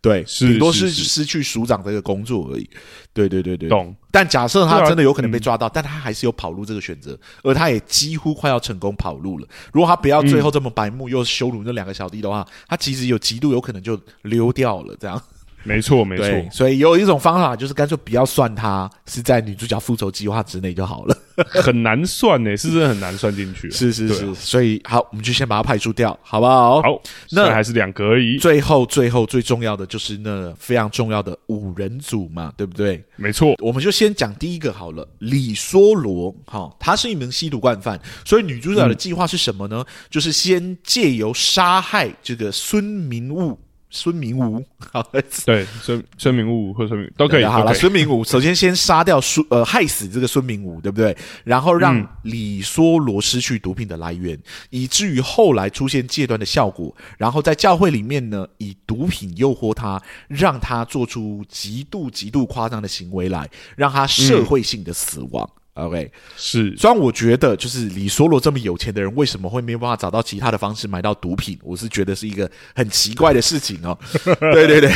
[0.00, 2.68] 对，顶多是失去署长这个工作而已。
[3.12, 3.94] 对对对对，懂。
[4.10, 9.48] 但假设他真的有可能被抓到，但他还是有跑路这个选择，而他也几乎快要成功跑路了。
[9.72, 14.96] 如果他不要最后这么白目，又羞辱那两个小弟的话，他其实有极度有可能就溜掉了。
[15.00, 15.20] 这样。
[15.64, 16.50] 没错，没错。
[16.52, 21.16] 所以有一种方法就是干脆不要算他是在女主角复仇计划之内就好了。
[21.62, 23.70] 很难算呢，是真的很难算进去。
[23.70, 26.82] 是是是，啊、所以好，我们就先把它排除掉，好不好？
[26.82, 28.38] 好，那还是两个而已。
[28.38, 33.02] 最后，最后最重要的就是那非常重要的五人组嘛，对不对？
[33.16, 35.06] 没错，我们就先讲第一个好了。
[35.18, 39.84] 李梭罗，哈，他是一名吸毒惯犯，所以女主角的计划是什么呢？
[39.86, 43.58] 嗯、就是先借由杀害这个孙明悟。
[43.90, 45.02] 孙明武， 好，
[45.46, 47.44] 对，孙孙明武或孙明都可以。
[47.44, 51.16] 好了，孙明武首先先杀掉孙，呃，害死这个孙明武，对不对？
[51.44, 56.94] 然后让李梭罗失去毒品的来源，嗯、以至于后来出现戒断的效果。
[57.16, 65.48] 然后在教会里面呢，以毒品诱惑他，让他做出极度极度夸张的行为来，让他社会性的死亡。
[65.52, 66.74] 嗯 OK，是。
[66.76, 71.58] 虽然我觉得，就是李梭罗这么有钱的人，为什么会没有办法找到其他的方式买到毒品？
[71.62, 73.96] 我是觉得是一个很奇怪的事情哦。
[74.52, 74.92] 对对对，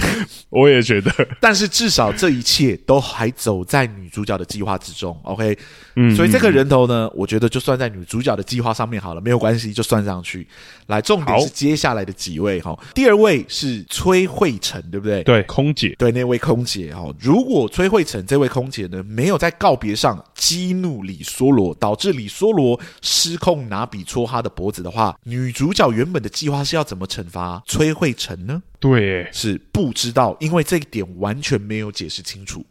[0.51, 1.12] 我也觉得。
[1.40, 5.18] 但是至少这一切都还走在女主角的计划之中。
[5.23, 5.57] OK，
[5.97, 10.47] 嗯，所以这个人头呢，我觉得就算在女主角的计划上面好了，没有关系，就算上去。
[10.87, 12.77] 来，重点是接下来的几位哈。
[12.95, 15.23] 第二位是崔慧成，对不对？
[15.23, 15.95] 对，空姐。
[15.97, 17.09] 对，那位空姐哈。
[17.21, 28.62] 如果崔慧成这位空姐呢，没有在告别上激怒李梭罗，导致李梭罗失控拿笔戳他的脖子的话，女主角原本的计划是要怎么惩罚崔慧成呢？
[28.83, 32.66] 对，是不知道，因为这一点完全没有解释清楚。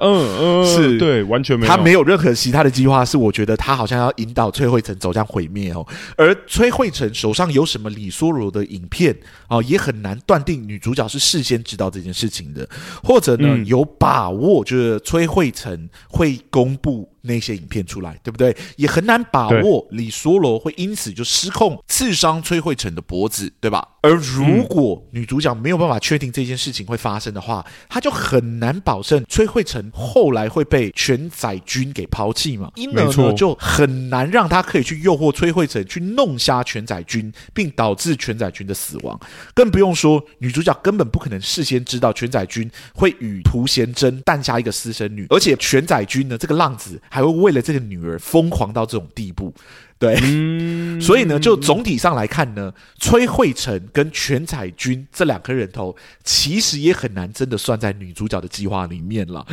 [0.00, 3.04] 嗯嗯， 是对，完全没有，他没有任何其他的计划。
[3.04, 5.86] 是我觉得他好像要引导崔慧成走向毁灭哦。
[6.16, 12.68] 而崔慧成手上有什么李梭罗的影片啊，也很难断定女主角是事先知道这件事情的，
[13.04, 17.08] 或者呢，有把握就是崔慧成会公布。
[17.26, 18.56] 那些影片出来，对不对？
[18.76, 23.84] 也很难把握李梭罗会因此就失控刺伤崔慧成的脖子，对吧？
[24.06, 32.70] 而如果女主角没有办法确定这件事情会发生的话，她就很难保证崔慧成后来会被全宰军给抛弃嘛。
[32.76, 39.18] 因而呢，就很难让她可以去诱惑崔慧成去弄瞎全宰军，并导致全宰军的死亡。
[39.54, 47.00] 更不用说女主角根本不可能事先知道全宰军会与朴贤珍诞下一个私生女，而且全宰军呢，这个浪子。
[47.10, 49.52] 还会为了这个女儿疯狂到这种地步，
[49.98, 59.46] 对，嗯、所以呢，就总体上来看呢，崔慧成跟全彩君这两颗人头，其实也很难真的算在女主角的计划里面了。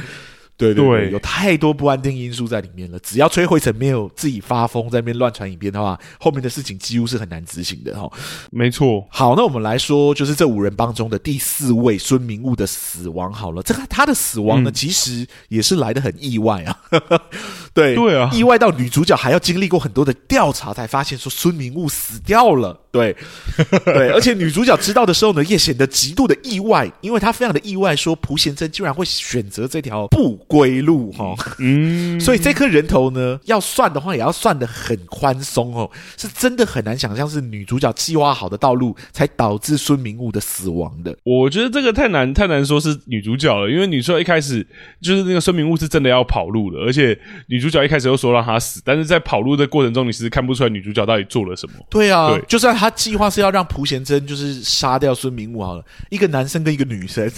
[0.55, 2.99] 对对有太多不安定因素在里面了。
[2.99, 8.09] 只要崔慧成没有自己发疯在那边乱传影片的话，后面的事情几乎是很难执行的哈。
[8.51, 9.05] 没错。
[9.09, 13.33] 好，那我们来说，就是这五人帮中的第四位孙明悟的死亡。
[13.33, 16.79] 好了，这个他的死亡呢，嗯、其实也是来的很意外啊。
[17.73, 22.79] 对对啊，意外到女主角还要经历过很多的调查，才发现说孙明悟死掉了。
[22.91, 23.15] 对
[23.85, 31.33] 对，而且女主角知道的时候呢，也显得极度的意外，因为她非常的意外，说朴贤珍居然会选择这条不归路哈。
[31.57, 41.15] 嗯，所以这颗人头呢，要算的话，也要算的很宽松哦，是真的很难想象是女主角计划好的道路，才导致孙明悟的死亡的。
[41.23, 44.65] 我觉得这个太难太难说是女主角了，因为女主角一开始
[45.01, 51.73] 就是那个孙明悟是真的要跑路的，而且女主角一开始又说让他死，但是在跑路的过程中，你其实看不出来女主角到底做了什么。
[51.89, 52.73] 对啊，对，就算。
[52.73, 57.31] 她计划是要让朴贤珍就是杀掉孙明悟好了，一个男生跟一个女生，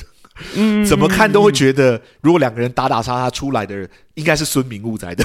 [0.56, 5.24] 嗯， 怎么看都会觉得，如果两个人打打杀杀出来的人，应该是孙明悟在的。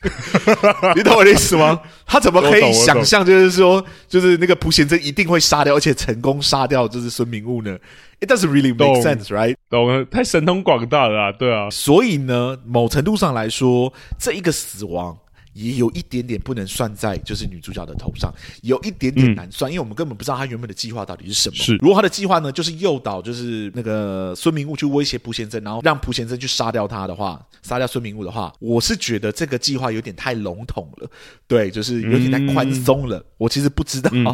[0.94, 1.80] 你懂我的意思吗？
[2.06, 7.76] 他怎么可以想象，就是说，就是那个朴贤真一定会杀掉，而且成功杀掉，就是孙明悟呢
[8.20, 9.56] ？It doesn't really make sense, right？
[9.68, 11.68] 懂了，太神通广大了啊，对啊。
[11.70, 15.18] 所以呢，某程度上来说，这一个死亡。
[15.58, 21.56] 也有一点点不能算在就是女主角的头上，有一点点难算，嗯、因为我们根本不知道她原本的计划到底是什么。
[21.56, 31.10] 是，如果她的计划呢，就是诱导就是那个孙明悟去威胁蒲贤珍，然后让蒲贤珍去杀掉他的话，杀掉孙明悟的话，我是觉得这个计划有点太笼统了，
[31.48, 33.18] 对，就是有点太宽松了。
[33.18, 34.24] 嗯、我其实不知道、嗯、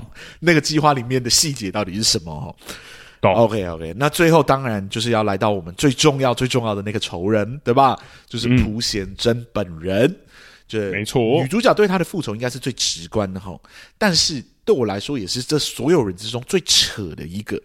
[0.41, 2.55] 那个计划里面的细节到底是什么哈。
[3.23, 7.99] OK OK，那最后当然就是要来到我们最重要最重要的那个仇人，对吧？
[8.29, 10.05] 就是蒲贤珍本人。
[10.07, 10.17] 嗯
[10.67, 13.59] 对，没错，女主角对他的复仇应该是最直观的哈，
[13.99, 17.61] 但是对我来说也是这所有人之中最扯的一个，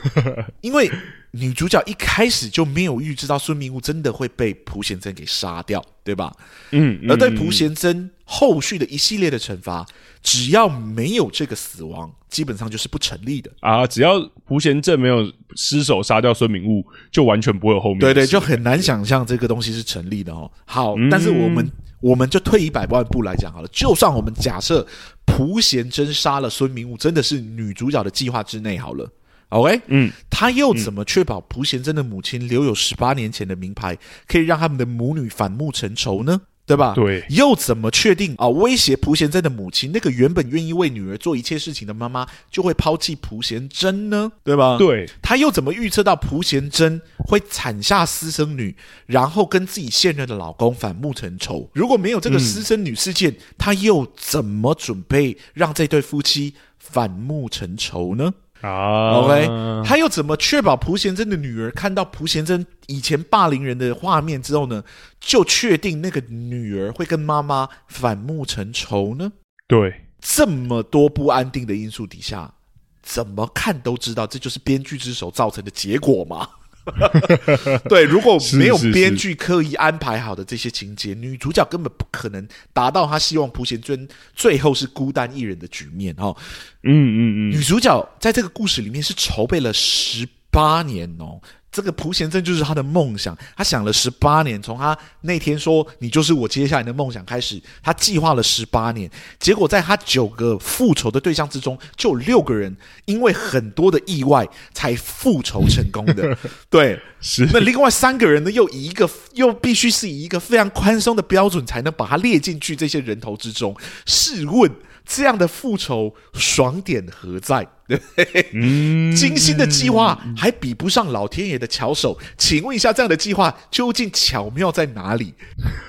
[0.60, 0.90] 因为
[1.30, 6.32] 女主角一开始就没有预知到孙明悟真的会被蒲贤珍给杀掉，对吧？
[6.70, 9.84] 嗯，而对蒲贤珍后续的一系列的惩罚，
[10.22, 13.86] 只要没有这个死亡，基本上就是不成立的啊！
[13.86, 18.00] 只要蒲贤珍没有失手杀掉孙明悟，就完全不会有后面。
[18.00, 20.50] 对对，就很难想象这个东西是成立的哦。
[20.66, 21.66] 好，但是我们。
[22.04, 24.86] 我们就退一百万步来讲好了，就算我们假设
[25.24, 29.10] 蒲贤真杀了孙明悟，真的是女主角的计划之内好了
[29.48, 29.80] ，OK？
[29.86, 33.96] 嗯，他又怎么确保蒲贤真的母亲留有十八年前的名牌，
[34.28, 36.42] 可以让他们的母女反目成仇呢？
[36.66, 36.94] 对吧？
[36.94, 38.48] 对，又怎么确定啊？
[38.48, 44.32] 威胁朴贤真的母亲，那个原本愿意为女儿做一切事情的妈妈，就会抛弃朴贤真呢？
[44.42, 44.78] 对吧？
[44.78, 48.74] 对，他又怎么预测到朴贤真会产下私生女，
[49.06, 51.68] 然后跟自己现任的老公反目成仇？
[51.74, 58.32] 如果没有这个私生女事件，他、嗯、又怎么准备让这对夫妻反目成仇呢？
[58.64, 64.82] 啊，OK，他又怎么确保蒲贤真的女儿看到蒲贤真以前霸凌人的画面之后呢，
[65.20, 69.30] 就确定那个女儿会跟妈妈反目成仇呢？
[69.68, 72.54] 对，这么多不安定的因素底下，
[73.02, 76.48] 怎么看都知道这就是编剧之手造成的结果嘛。
[77.88, 86.36] 对，如果没有编剧刻意安排好的这些情节，女主角根本不可能达到她希望蒲贤尊最后是孤单一人的局面哦。
[86.82, 91.40] 嗯嗯嗯，女主角在这个故事里面是筹备了十八年哦。
[91.74, 102.76] 这个朴贤正就是他的梦想，他想了十八年，从他那天说“你就是我接下来的梦想”开始，他计划了十八年，结果在他九个复仇的对象之中，就有六个人
[103.06, 106.38] 因为很多的意外才复仇成功的。
[106.70, 107.44] 对，是。
[107.52, 113.76] 那另外三个人呢，又以一个又必须是以一个非常宽松的标准，才能把他列进去这些人头之中。
[114.06, 114.70] 试问？
[115.04, 117.66] 这样的复仇爽点何在？
[117.86, 118.46] 对不对？
[118.52, 122.18] 嗯，精心的计划还比不上老天爷的巧手。
[122.38, 125.34] 请问一下，这样的计划究竟巧妙在哪里？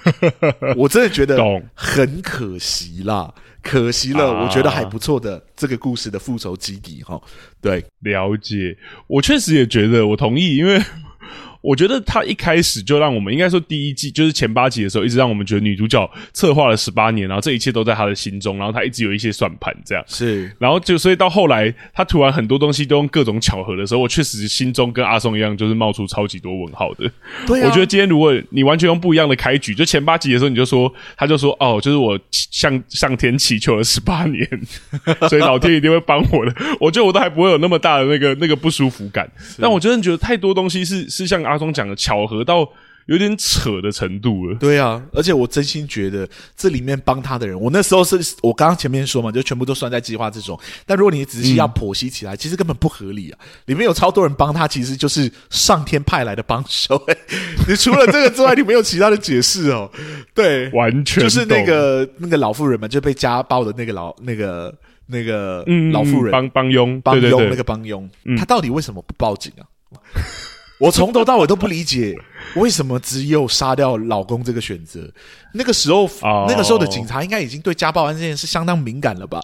[0.76, 1.38] 我真的觉得
[1.74, 4.44] 很可惜啦，可惜了。
[4.44, 7.22] 我觉得还不错的这个故事的复仇基底哈。
[7.62, 8.78] 对，了解。
[9.08, 10.82] 我确实也觉得，我同意，因为。
[11.66, 20.04] 我觉得他一开始就让我们应该说第一季就是前八集的时候，一直让我们觉得女主角策划了十八年，然后这一切都在她的心中，然后她一直有一些算盘这样。
[20.08, 27.12] 是，然后就所以到后来，她突然很多东西都用各种巧合的时候，我确实心中跟阿松一样，就是冒出超级多问号的。
[27.48, 34.48] 对啊，我觉得今天如果你完全用不一样的开局，就前八集的时候你就说，他就说哦，就是我向上天祈求了十八年，
[35.28, 36.54] 所以老天一定会帮我的。
[36.80, 39.28] 我觉得我都还不会有那么大的那个那个不舒服感。
[39.60, 41.55] 但我真的觉得太多东西是是像阿。
[41.56, 42.70] 阿松讲的巧合到
[43.06, 44.58] 有点扯的程度了。
[44.58, 46.28] 对啊，而且我真心觉得
[46.58, 50.60] 这里面帮他的人，我那时候是我刚刚前面说嘛，就全部都算在计划之中。
[50.86, 53.40] 但如果你仔细要剖析起来，嗯、其实根本不合理啊！
[53.66, 57.00] 里面有超多人帮他，其实就是上天派来的帮手。
[57.68, 59.90] 你除了这个之外，你没有其他的解释哦。
[60.34, 64.74] 对，完全就是那个那个老妇人嘛，就被家暴的那个老那个
[65.06, 69.64] 那个老妇人帮帮佣帮佣那个帮佣，他到底为什么不报警啊？
[70.78, 72.16] 我从头到尾都不理解，
[72.56, 75.10] 为什么只有杀掉老公这个选择？
[75.54, 76.50] 那个时候，oh.
[76.50, 79.42] 那个时候的警察应该已经对家暴案这件事相当敏感了吧？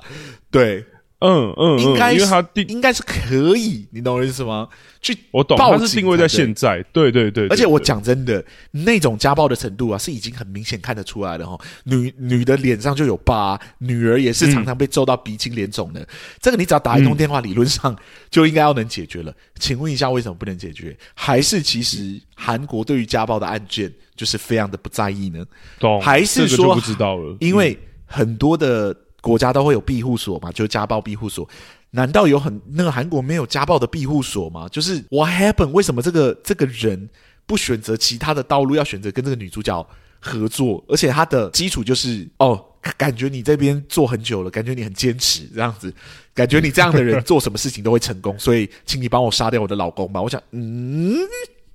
[0.50, 0.86] 对。
[1.22, 4.68] 嗯嗯，应该因为他定应该是可以，你懂我意思吗？
[5.02, 7.48] 去我懂，他是定位在现在，对对对。
[7.48, 11.56] 而且我讲真的，那种家暴的程度啊，是已经很明显看得出来了哈。
[11.84, 16.08] 女女的脸上就有疤，女儿也是常常被揍到鼻青脸肿的。
[16.40, 17.96] 这个你只要打一通电话，理论上
[18.32, 19.32] 就应该要能解决了。
[19.60, 20.98] 请问一下，为什么不能解决？
[21.14, 25.46] 还是其实韩国对于家暴的案件就是非常的不在意呢？
[25.80, 26.02] 懂？
[26.02, 27.38] 还是说不知道了？
[27.40, 28.96] 因为很多的。
[29.22, 31.48] 国家都会有庇护所嘛，就是家暴庇护所。
[31.92, 34.68] 难道有很那个韩国没有家暴的庇护所吗？
[34.70, 35.72] 就是 What happened？
[35.72, 37.10] 为什么这个这个人
[37.46, 39.86] 不选择其他的道路，要选择跟这个女主角
[40.20, 40.84] 合作？
[40.88, 42.64] 而且他的基础就是哦，
[42.98, 45.94] 感觉你这边做很久了，感觉你很坚持这样子，
[46.34, 50.22] 感觉你这样的人做什么事情都会成功，所以请你帮我杀掉我的老公吧。
[50.22, 51.18] 我想，嗯，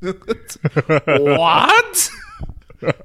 [1.37, 1.97] What？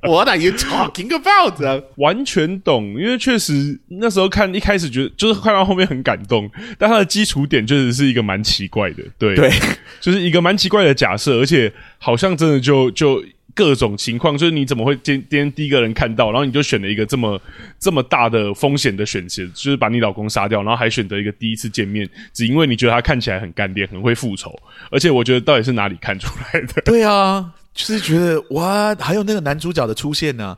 [0.01, 1.83] What are you talking about？
[1.95, 9.49] 完全懂，因为确实那时候看一开始觉得就是看到后面很感动，但它的基础点确实是一个蛮奇怪的，对，对，
[10.01, 17.39] 就是一个蛮奇怪的假设，而且好像真的就就各种情况，就是你怎么会今天第一个人看到，然后你就选了一个这么
[17.79, 24.57] 这么大的风险的选择，就是把你老公杀掉，然后还选择一个第一次见面，只因为你觉得他看起来很干练，很会复仇，
[24.89, 26.81] 而且我觉得到底是哪里看出来的？
[26.83, 27.53] 对啊。
[27.73, 30.55] 就是觉得哇，还有那个男主角的出现呢、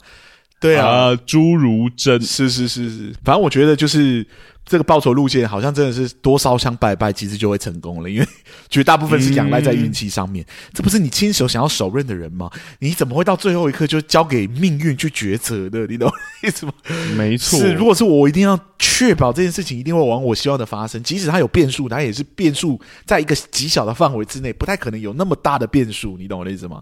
[0.64, 4.26] 对啊，朱如真，是是是是，反正我觉得就是
[4.66, 8.28] 这个报仇路线，好像真的是多烧香拜拜，其实就会成功了，因为
[8.70, 10.45] 绝大部分是仰赖在运气上面。
[10.45, 12.49] 嗯、这不是你亲手想要手刃的人吗？
[12.80, 15.86] 你怎么会到最后一刻就交给命运去抉择的？
[15.88, 16.09] 你懂
[16.41, 16.72] 意思吗？
[17.18, 26.18] 没错，是如果是我，我一定要确保这件事情一定会往我希望的发生，即使它有变数，它也是变数在一个极小的范围之内，不太可能有那么大的变数。
[26.18, 26.82] 你懂我的意思吗？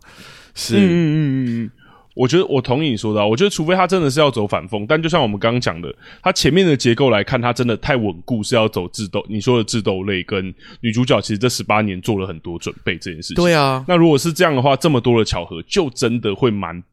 [0.53, 1.71] 是，嗯嗯嗯嗯，
[2.13, 9.25] 我觉得我同意你说的，我觉得除非他真的是要走反风，但就像我们刚刚讲的，他前面的结构来看，他真的太稳固，是要走智斗。
[9.29, 13.35] 你说的智斗类跟女主角，其实这十八年做了很多准备这件事情。
[13.35, 16.83] 对啊，那如果是这样的话，这么多的巧合，就真的会蛮，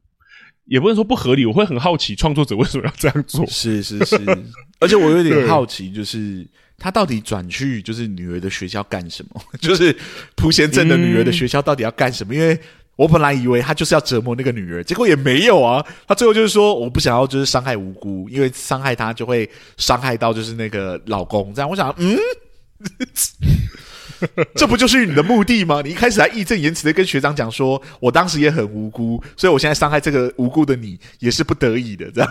[0.65, 3.45] 也不能说不合理，我会很好奇创作者为什么要这样做。
[3.47, 4.15] 是是是，
[4.79, 6.47] 而且我有点 好奇，就是
[6.77, 9.41] 他到底转去就是女儿的学校干什么？
[9.59, 9.93] 就是
[10.37, 12.33] 朴贤镇的女儿的学校到底要干什么？
[12.33, 12.57] 嗯、因为
[12.99, 15.81] 我本来以为他就是要折磨那个女儿，结果也没有啊。
[16.05, 21.53] 他最后就是说，我不想要就是伤害无辜，因为伤害他就会伤害到就是那个老公。
[21.53, 22.17] 这样，我想，嗯，
[24.53, 25.81] 这不就是你的目的吗？
[25.81, 32.29] 你一开始还义正言辞的跟学长讲说，我当时也很无辜，所以我现在伤害这个无辜的你也是不得已的，这样。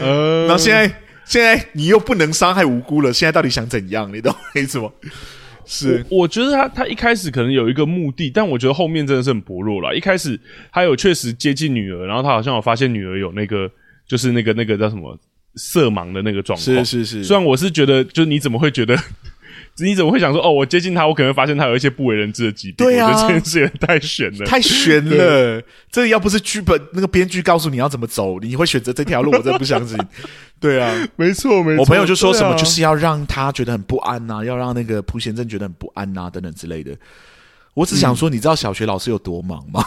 [0.00, 0.86] 嗯， 然后现在
[1.24, 4.14] 现在你又不能伤害无辜了，现在到底想怎样？
[4.14, 4.88] 你懂我意思吗？
[5.64, 9.94] 是我，我觉得他他一开始可能有一个目的，但我觉得后面真的是很薄弱了。
[9.94, 10.38] 一开始
[10.72, 13.70] 他有确实接近女儿，然后他好像有发现女儿有那个
[14.06, 15.18] 就是那个那个叫什么
[15.54, 16.84] 色盲的那个状况。
[16.84, 17.24] 是是是。
[17.24, 18.96] 虽然我是觉得，就是你怎么会觉得？
[19.78, 20.50] 你怎么会想说哦？
[20.50, 22.86] 我接近他，我可能会发现他有一些不为人知的疾病。
[22.86, 25.62] 对啊，我觉得这件事也太悬了，太悬了。
[25.90, 29.30] 这要不是剧本那个编剧告诉你要怎么走，你会选择这条路？
[29.32, 29.98] 我真的不相信。
[30.60, 31.80] 对啊，没错没错。
[31.80, 36.94] 我朋友就说什么，就是要让他觉得很不安呐、啊，要让那个朴贤正觉得很不安呐、啊，等等之类的。
[37.74, 39.82] 我只想说，你知道小学老师有多忙吗？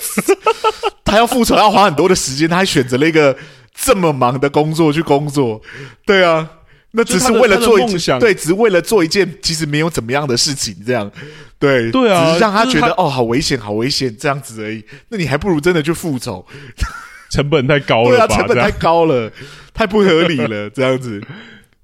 [1.04, 3.36] 他要复仇，要花很多的时间，他还选择了一个
[3.74, 5.60] 这么忙的工作去工作。
[6.06, 6.48] 对啊。
[6.92, 11.10] 那只是为了做一件，对，只是为了做一件其实没有怎么样的事情，这样，
[11.58, 14.82] 对，对啊，只是让他觉得哦，好危险，好危险，这样子而已。
[15.08, 16.44] 那你还不如真的去复仇，
[17.30, 19.30] 成本太高了，对啊，成本太高了，
[19.74, 21.22] 太不合理了，这样子，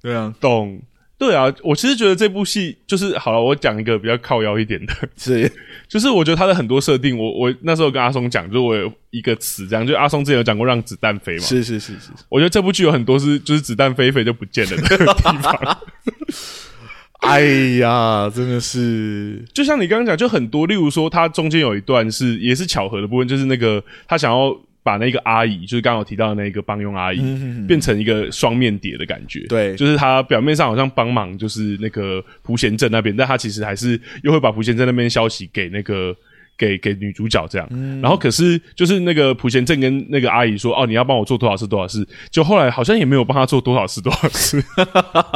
[0.00, 0.80] 对啊，懂。
[1.16, 3.40] 对啊，我其实觉得这部戏就是好了。
[3.40, 5.50] 我讲一个比较靠腰一点的， 是，
[5.88, 15.78] 就是我觉得他的很多设定，我我那时候跟阿松讲，就我有一个词，这样，就阿松之前有讲过让子弹飞嘛，是是是是，我觉得这部剧有很多是就是子弹飞一飞就不见了的地方。
[17.22, 17.40] 哎
[17.78, 24.54] 呀，真的是，就像你刚刚讲，就很多，例如说他中间有一段是也是巧合的部分，就是那个他想要。
[24.84, 27.18] 把那个阿姨，就是刚刚我提到的那个帮佣阿姨，
[27.66, 29.40] 变成一个双面谍的感觉。
[29.48, 36.14] 对，就是他表面上好像帮忙，就是那个朴贤镇那边，但他其实还是又会把朴贤镇那边消息给那个
[36.58, 37.66] 给给女主角这样。
[37.70, 44.62] 嗯、然后可是就是那个朴贤镇跟那个阿姨说：“哦，你要帮我做多少事多少事。”就后来好像也没有帮他做多少事多少事。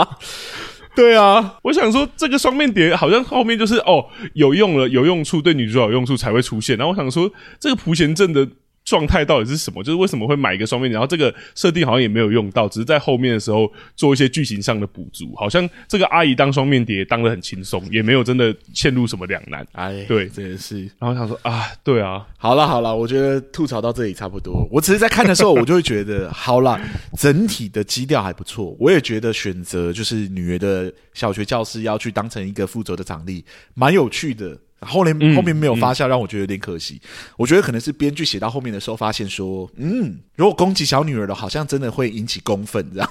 [0.95, 6.77] 对啊，我想说这个双面谍好像后面就是哦有用了，有用处，对女主角有用处才会出现。
[6.77, 8.47] 然后我想说这个朴贤镇的。
[8.89, 9.83] 状态到底是什么？
[9.85, 15.35] 就是为什么会买一个双面，然后这个设定好像也没有用到，只是在后面的时候做一些剧情上的补足。
[15.37, 19.67] 好像这个阿姨当双面谍当的很轻松，也没有真的陷入什么两难。
[19.73, 20.81] 哎，对，这也是。
[20.99, 24.67] 然后想说啊，对啊，好了好了，我觉得吐槽到这里差不多。
[24.71, 26.81] 我只是在看的时候，我就会觉得，好了，
[27.17, 28.75] 整体的基调还不错。
[28.81, 34.59] 我也觉得选择就是女儿的小学教师要去当成一个负责的场地，蛮有趣的。
[34.81, 37.01] 后面后面没有发酵，让我觉得有点可惜。
[37.37, 43.11] 我觉得可能是编剧写到后面的时候，发现说，嗯，如果攻击小女儿的，好像真的会引起公愤，这样。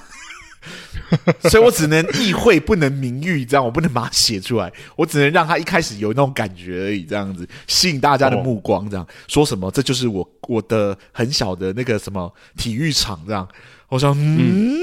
[1.50, 13.48] 所以我只能意会，不能明喻，这样我不能把它写出来，我只能让他一开始有那种感觉而已，这样子吸引大家的目光，这样、哦、说什么，这就是我我的很小的那个什么体育场，这样。
[13.88, 14.78] 我想，嗯，嗯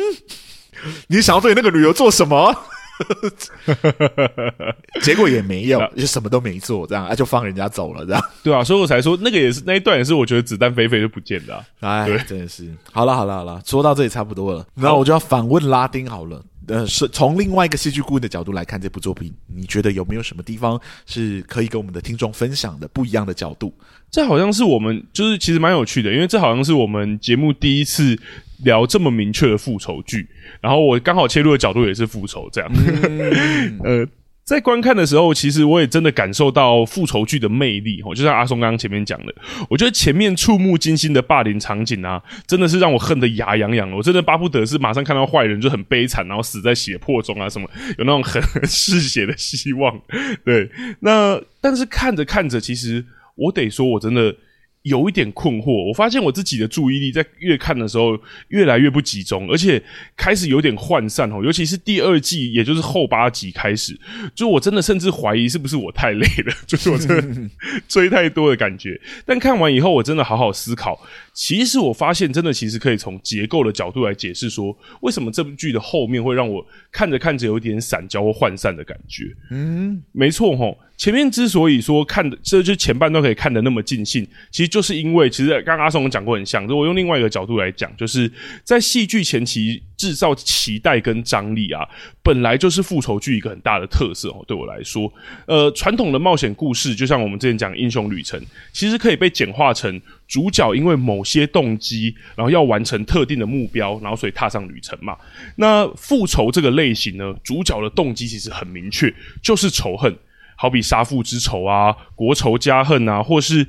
[1.08, 2.56] 你想要对那个旅游做什么？
[5.02, 8.22] 结果也没有， 就什么都没做，这样啊，就放人家走了，这样。
[8.42, 12.70] 对啊，所以我才说那个也是那一段也是我觉得子弹飞飞就不见了，哎，真的是。
[12.92, 16.42] 好了好了好了，说到这里差不多了，然后我就要反问拉丁好了。
[16.68, 23.74] 呃，是从另外一个戏剧顾问的角度来看这部作品，你觉得有没有什么地方是可以跟我们的听众分享的不一样的角度？
[24.10, 28.18] 这好像是我们就是其实蛮有趣的，因为这好像是我们节目第一次
[28.64, 30.28] 聊这么明确的复仇剧，
[30.60, 34.08] 然后我刚好切入的角度也是复仇，这样，嗯、 呃。
[34.44, 39.34] 在观看的时候，其实我也真的感受到复仇剧的魅力哦，就像阿松刚刚前面讲的，
[39.70, 43.90] 我觉得前面触目惊心的霸凌场景啊，真的是让我恨得牙痒痒。
[43.92, 47.66] 我真的巴不得是马上看到坏人就很悲惨，然后死在血泊中啊，什么
[47.96, 49.98] 有那种很 嗜血的希望。
[50.44, 50.70] 对，
[51.00, 53.02] 那但是看着看着，其实
[53.36, 54.36] 我得说，我真的。
[54.84, 58.18] 有一点困惑，我发现我自己的注意力在越看的时候
[58.48, 59.82] 越来越不集中，而且
[60.14, 61.40] 开始有点涣散哦。
[61.42, 63.98] 尤其是第二季，也就是后八集开始，
[64.34, 67.50] 就我真的甚至怀疑是不是我太累了， 就是我真的
[67.88, 69.00] 追太多的感觉。
[69.24, 71.00] 但看完以后，我真的好好思考。
[71.32, 79.24] 其实我发现，真的其实可以从结构的角度来解释，说为什么这部剧的后面会让我看着看着有点散焦或涣散的感觉。
[79.50, 80.76] 嗯，没错齁。
[80.96, 88.30] 前面之所以说看的，这就前半段可以看得那么尽兴，其实就是因为，其实刚刚阿松讲过很像，就我用另外一个角度来讲，就是
[88.62, 91.86] 在戏剧前期制造期待跟张力啊，
[92.22, 94.44] 本来就是复仇剧一个很大的特色哦。
[94.46, 95.12] 对我来说，
[95.46, 98.40] 呃，传统的冒险故事，就像我们之前讲英雄旅程，
[98.72, 100.00] 其实可以被简化成。
[100.26, 105.14] 主角因为某些动机，然后要完成特定的目标，然后所以踏上旅程嘛。
[105.56, 110.16] 那复仇这个类型呢，主角的动机其实很明确，就是仇恨，
[110.56, 113.66] 好比杀父之仇啊、国仇家恨啊，或是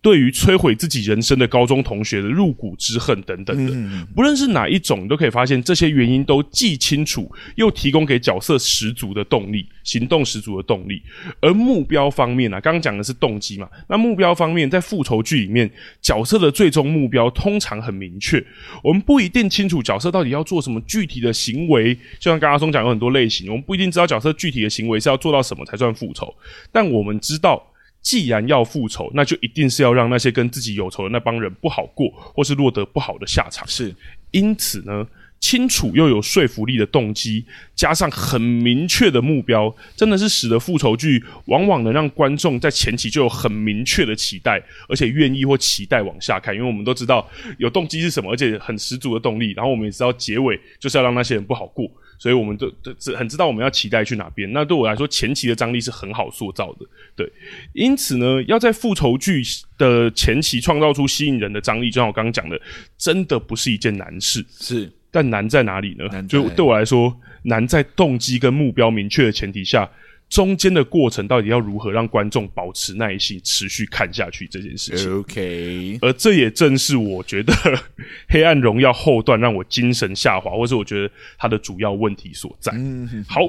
[0.00, 4.06] 对于摧毁自己人生的高中同学的入骨之恨等等的。
[4.14, 9.66] 不论是哪一种，你都可以发现这些原因都既清楚，又提供给角色十足的动力。
[9.86, 11.00] 行动十足的动力。
[11.40, 15.70] 而目标方面呢、啊，刚刚讲的是动机嘛，那目标方面，在复仇剧里面，
[16.02, 18.44] 角色的最终目标通常很明确，
[18.84, 21.94] 我们不一定清楚角色到底要做什么具体的行为。
[22.18, 26.34] 就像刚刚阿松讲有很多类型，我们不一定知道角色具体的行为是要做到什么才算复仇，
[26.70, 27.72] 但我们知道。
[28.02, 33.66] 既然要复仇，那就一定是要让那些跟自己有仇的那帮人不好过，或是落得不好的下场。
[33.66, 33.92] 是，
[34.30, 35.04] 因此呢，
[35.38, 46.54] 清楚又有说服力的动机，加上很明确的目标，真的是使得复仇剧往往能让观众在前期就有很明确的期待，而且愿意或期待往下看。
[46.54, 47.28] 因为我们都知道
[47.58, 49.52] 有动机是什么，而且很十足的动力。
[49.52, 51.90] 然后我们也知道结尾就是要让那些人不好过。
[52.18, 54.50] 所以我们都都很知道我们要期待去哪边。
[54.50, 57.30] 那对我来说，前期的张力是很好塑造的，对。
[57.74, 59.42] 因此呢，要在复仇剧
[59.76, 62.58] 的前期创造出吸引人的张力，就像我刚刚讲的，
[62.96, 64.42] 真的不是一件难事。
[64.58, 66.22] 是，但难在哪里呢？
[66.28, 69.88] 就对我来说，难在动机跟目标明确的前提下。
[70.28, 77.52] 中间的过程到底要如何让观众保持耐心，持续看下去这件事情？OK，而这也正是我觉得
[78.28, 82.72] 《黑暗荣耀》后段让我精神下滑，或是我觉得它的主要问题所在。
[82.74, 83.48] 嗯，好。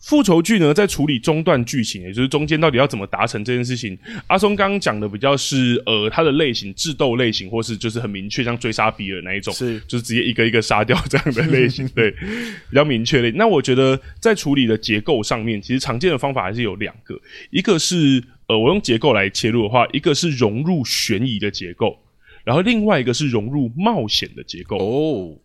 [0.00, 13.30] 复仇剧呢，在处理中段剧情，也就是中间到底要怎么达成这件事情，阿松刚刚讲的比较是呃，它的类型智斗类型，或是就是很明确，像追杀比尔那一种，是就是直接一个一个杀掉这样的类型， 对，比较明确的。
[13.32, 17.18] 那我觉得在处理的结构上面，其实常见的方法还是有两个，
[17.50, 21.98] 一个是呃，我用结构来切入的话，一个是融入悬疑的结构，
[22.44, 25.38] 然后另外一个是融入冒险的结构哦。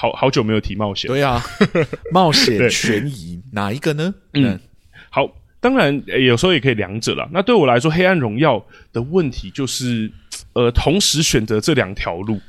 [0.00, 1.42] 好好久没有提冒险，对啊，
[2.14, 4.14] 冒险悬疑哪一个呢？
[4.34, 4.56] 嗯，
[5.10, 5.28] 好，
[5.58, 7.28] 当然、欸、有时候也可以两者啦。
[7.32, 8.60] 那对我来说，《黑暗荣耀》
[8.92, 10.08] 的问题就是，
[10.52, 12.40] 呃，同时选择这两条路，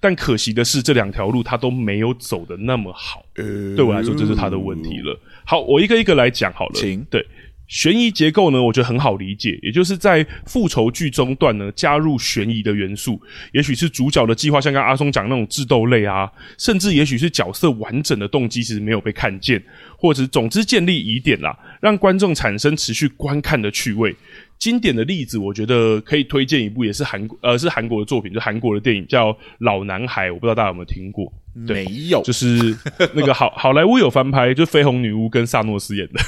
[0.00, 3.24] 但可惜的是，这两条路它都没有走的那么好。
[3.36, 5.16] 呃，对我来说，这是他的问题了。
[5.44, 6.72] 好，我一个一个来讲好了。
[6.74, 7.24] 请对。
[7.68, 13.20] 悬疑结构呢，我觉得很好理解，也就是在复仇剧中段呢，加入悬疑的元素，
[13.52, 19.62] 也许是主角的计划，像刚阿松讲那种智斗类啊，甚至也许是角色完整的动机其实没有被看见，
[19.98, 24.14] 或者总之建立疑点啦，让观众产生持续观看的趣味。
[24.58, 31.32] 经典的例子，我觉得可以推荐一部，也是韩国呃是韩国的作品，就韩国的电影叫《老男孩》，我不知道大家有没有听过？
[31.54, 32.76] 没有，就是
[33.14, 36.20] 那个好好莱坞有翻拍，就绯红女巫跟萨诺斯演的。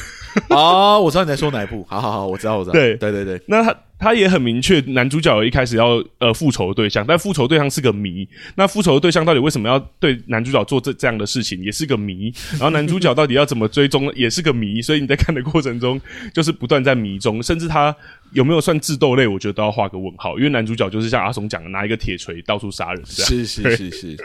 [0.48, 1.84] 哦，我知道你在说哪一部。
[1.86, 2.72] 好好好，我知道，我知道。
[2.78, 8.26] 对对对对，那他他也很明确，男主角一开始要呃复仇的对象，但复仇对象是个谜。
[8.54, 12.32] 那复仇的对象到底为什么要对男主角做这这样的事情，也是个谜。
[12.58, 14.80] 然后男主角到底要怎么追踪，也是个谜。
[14.80, 16.00] 所以你在看的过程中，
[16.32, 17.94] 就是不断在谜中，甚至他
[18.32, 20.38] 有没有算智斗类，我觉得都要画个问号。
[20.38, 23.28] 因为男主角就是像阿松讲的，拿一个铁锤到处杀人这样。
[23.28, 24.16] 是是是是。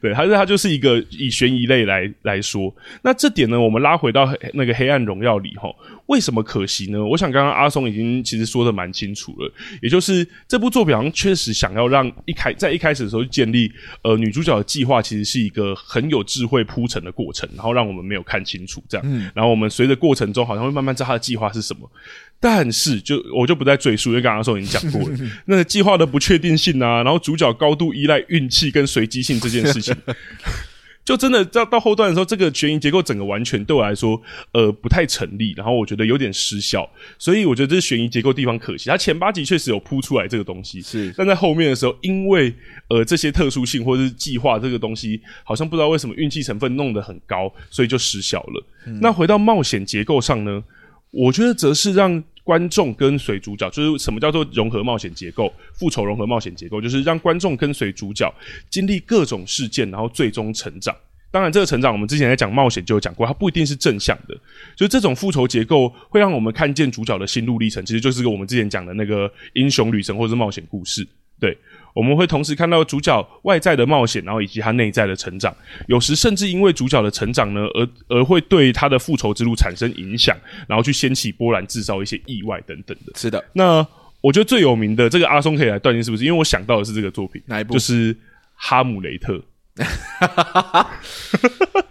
[0.00, 2.72] 对，他是 他就是一个以悬疑类来来说，
[3.02, 4.24] 那这点呢，我们拉回到
[4.54, 5.68] 那个《黑暗荣耀》里哈，
[6.06, 7.04] 为什么可惜呢？
[7.04, 13.68] 我想刚刚阿松已经其实说的蛮清楚了，也就是这部作品好像确实想要让一开在一开始的时候就建立，
[14.02, 21.90] 呃，女主角的计划其实是一个很有智慧铺陈的过程，然后让我们没有看清楚这样，嗯，然后我们随着过程中好像会慢慢知道她的计划是什么。
[22.38, 25.16] 但是就，我就不再赘述，因为刚刚说已经讲过了，
[25.46, 29.96] 那个计划的不确定性啊，然后主角高度依赖运气跟随机性这件事情，
[31.02, 34.20] 就真的到到后段的时候，这个悬疑结构整个完全对我来说，
[34.52, 38.90] 呃，不太成立，然后我觉得有点失效，所以我觉得这是悬疑结构地方可惜。
[38.90, 42.52] 它前八集确实有铺出来这个东西，是，但在后面的时候，因为
[42.88, 48.66] 呃这些特殊性或者是计划这个东西，好像不知道为什么运气成分弄得很高，所以就失效了。
[48.86, 50.62] 嗯、那回到冒险结构上呢？
[51.10, 58.32] 我觉得则是让观众跟随主角，就是什么叫做融合冒险结构、复仇融合冒险结构，就是让观众跟随主角
[58.70, 60.94] 经历各种事件，然后最终成长。
[61.32, 64.38] 当然，这个成长我们之前在讲冒险就有讲过，它不一定是正向的。
[64.76, 71.06] 就这种复仇结构会让我们看见主角的心路历程，其实就是我们之前讲的那个英雄旅程或者是冒险故事，
[71.40, 71.56] 对。
[71.96, 75.56] 我们会同时看到主角外在的冒险，然后以及他内在的成长。
[75.88, 80.36] 有时甚至因为主角的成长呢，而而会对他的复仇之路产生影响，
[80.68, 83.12] 然后去掀起波澜，制造一些意外等等的。
[83.14, 83.42] 是的。
[83.54, 83.86] 那
[84.20, 86.24] 我觉得最有名的这个阿松可以来断定是不是？
[86.26, 87.72] 因为我想到的是这个作品，哪一部？
[87.72, 88.14] 就是
[88.54, 89.42] 《哈姆雷特》。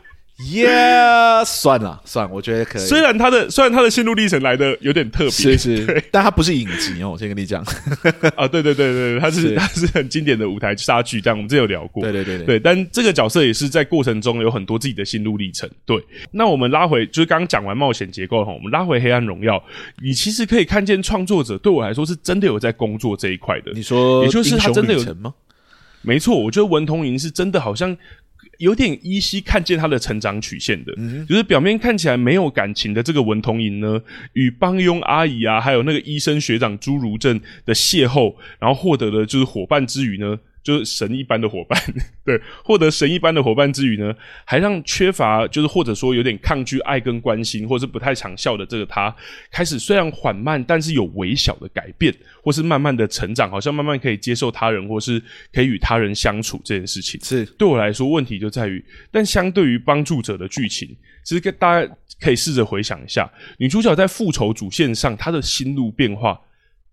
[0.51, 2.81] 耶，yeah, 算了算了，我觉得可以。
[2.81, 7.63] 虽然他的虽然他的心路历程来的有点特别，是是， 但他不是影集哦，我先跟你讲。
[8.35, 12.03] 啊，对对对对，他是他是很经典的舞台杀剧，但我们之前有聊过。
[12.03, 15.69] 对对对对，对，但这个角色也是在过程中有很多自己的心路历程。
[15.85, 15.97] 对，
[16.31, 19.63] 那我们拉回就是刚刚讲完冒险结构哈，我们拉回黑暗荣耀，
[20.01, 23.71] 你其实可以看见创作者对我来说是真的有在工作这一块的。
[23.73, 25.33] 你说，也就是他真的有吗？
[26.01, 27.97] 没错，我觉得文同莹是真的好像。
[28.57, 34.01] 有点依稀看见他的成长曲线的，嗯、就是表面看起来没有感情的这个文童莹呢，
[34.33, 40.39] 与帮佣阿姨啊，还有那个医生学长朱如正的邂逅，然后获得了就是伙伴之余呢。
[40.65, 41.79] 就是神一般的伙伴，
[42.25, 44.11] 对，获得神一般的伙伴之余呢，
[44.43, 49.15] 还让缺乏就是或者说有点抗拒爱跟关心，或是不太常笑的这个他，
[49.51, 52.11] 开始虽然缓慢，但是有微小的改变，
[52.43, 55.21] 或是慢慢的成长，好像慢慢可以接受他人，或是
[55.53, 57.23] 可以与他人相处这件事情。
[57.23, 60.89] 是对我来说，问题就在于，但相对于帮助者的剧情，
[61.23, 66.41] 其实跟大家可以试着回想一下，女主角在复仇主线上，她的心路变化。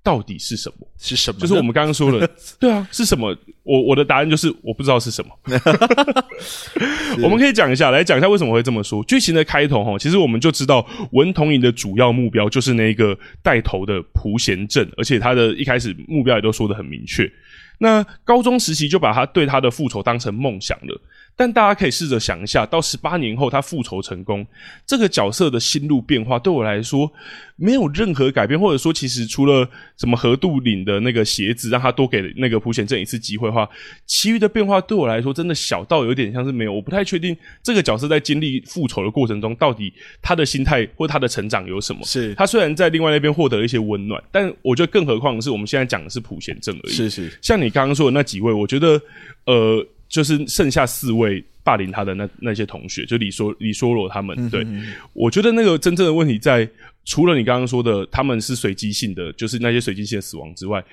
[0.03, 0.87] 到底是什么？
[0.99, 1.41] 是什么？
[1.41, 2.29] 就是我们刚刚说的，
[2.59, 3.37] 对啊，是什么？
[3.63, 5.31] 我我的答案就是我不知道是什么。
[7.23, 9.05] 我们可以讲一下，来讲一下为什么会这么说。
[9.05, 17.31] 剧情的开头哈，其实我们就知道文童莹的主要目标就是那一个带头的朴贤镇，而且他的一开始目标也都说得很明确。
[17.79, 21.01] 那高中时期就把他对他的复仇当成梦想了。
[21.35, 24.47] 但大家可以试着想一下，到十八年后他复仇成功，
[24.87, 27.11] 这个角色的心路变化对我来说
[27.57, 33.69] 没有任何改变，或者说其实除了什么河渡领的那个鞋子让他多给那个朴贤正一次机会的话，
[34.07, 36.73] 其余的变化对我来说真的小到有点像是没有。
[36.73, 42.05] 我不太确定这个角色在经历复仇的过程中，到底他的心态或他的成长有什么。
[42.05, 46.93] 是他虽然在另外那边获得了一些温暖，但我觉得更何况是我们现在讲的是朴贤正而已。
[46.93, 49.01] 是是，像你刚刚说的那几位，我觉得
[49.47, 49.85] 呃。
[50.13, 54.51] 就是剩下四位霸凌他的那那些同学，就李说李说罗他们。
[54.51, 54.63] 对，
[55.15, 56.69] 我觉得那个真正的问题在，
[57.07, 60.85] 除了你刚刚说的他们是随机性的，就是那些随机性的死亡之外，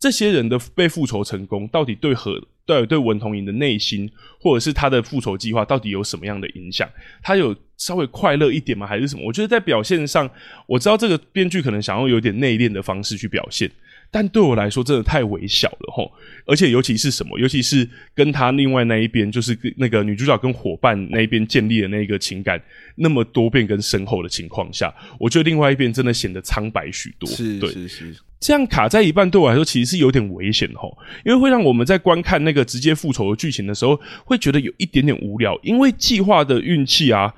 [0.00, 4.10] 这些人的被复仇成功，到底对和对对文童莹的内心，
[4.40, 6.88] 或者是他的复仇计划，到底有什么样的影响？
[7.22, 8.86] 他有稍微快乐一点吗？
[8.86, 9.22] 还是什么？
[9.26, 10.30] 我觉得在表现上，
[10.66, 13.70] 我知道这个编剧可能想要有点内敛的方式去表现。
[14.14, 16.12] 但对我来说，真的太微小了吼，
[16.44, 22.62] 而且尤其是什么，尤其是跟他另外那一边，就是那个女主角跟伙伴那一边建立的那个情感
[22.94, 27.26] 那么多变跟深厚的情况下，我觉得另外一边真的显得苍白许多。
[27.30, 27.70] 是，对。
[27.70, 30.94] 是是，这样卡在一半，对我来说其实是有点危险吼，
[31.24, 37.32] 因为会让我们在观看那个直接复仇的剧情的时候，会觉得有一点点无聊，因为计划的运气啊。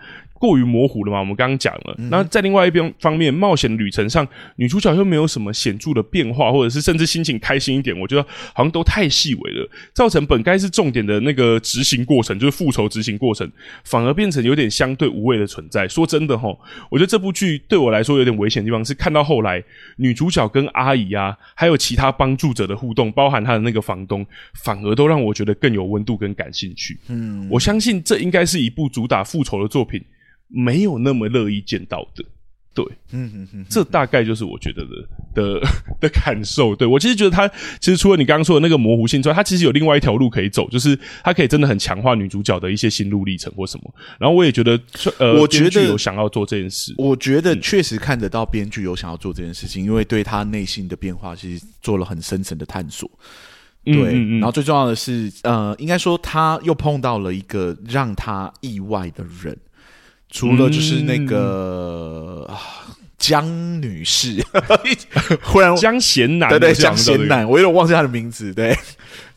[0.45, 1.21] 过于模糊了嘛？
[1.21, 8.23] 我们刚刚讲了，那在另外一边方面，冒险旅程上，女主角又没有什么显著的变化，或者是甚至心情开心一点，我觉得
[8.53, 13.51] 好像都太细微了，造成本该是重点的那个执行过程，就是复仇执行过程，
[13.85, 15.89] 反而变成有点相对无谓的存在。
[15.89, 16.55] 说真的齁，
[16.91, 19.65] 我觉得这部剧对我来说有点危险的地方是，看到后来
[19.97, 24.27] 女主角跟阿姨啊，还有其他帮助者的互动，包含她的那个房东，
[24.63, 26.99] 反而都让我觉得更有温度跟感兴趣。
[27.09, 30.05] 嗯，我相信这应该是一部主打复仇的作品。
[30.49, 32.25] 没有那么乐意见到的，
[32.75, 34.91] 对，嗯嗯嗯，这大概就是我觉得的
[35.35, 35.61] 的
[36.01, 36.75] 的感受。
[36.75, 37.49] 对，我其实觉得他
[37.81, 43.95] 其实除了你刚刚说的那个模糊性之外，他其实有另外一条路可以走，就是他可以真的很强化女主角的一些心路历程或什么。
[44.19, 44.79] 然后我也觉得，
[45.19, 46.95] 呃，我觉得有想要做这件事。
[46.99, 53.09] 我觉得确实看得到编剧有想要做这件事情，因为对他内心的变化其实做了很深层的探索。
[53.85, 59.57] 对，嗯嗯嗯，然后最重要的是，呃，应该说他又碰到了一个让他意外的人。
[60.35, 62.51] 除了就是那个
[63.17, 64.45] 江、嗯、女士，
[65.41, 68.53] 忽然江贤男，对对，江贤男，我有点忘记他的名字。
[68.53, 68.77] 对，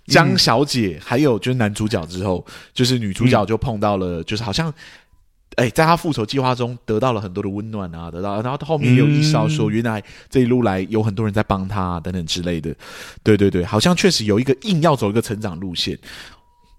[0.07, 2.43] 江小姐，还有就是男主角之后，
[2.73, 4.73] 就是女主角就碰到了，就是好像，
[5.57, 12.75] 哎、欸，在她复仇计划中得到了很多的温暖啊，得到，然后后面也有意识到说，原来这一路来有很多人在帮她、啊、等等之类的。
[13.21, 15.95] 对对对，好像确实有一个硬要走一个成长路线。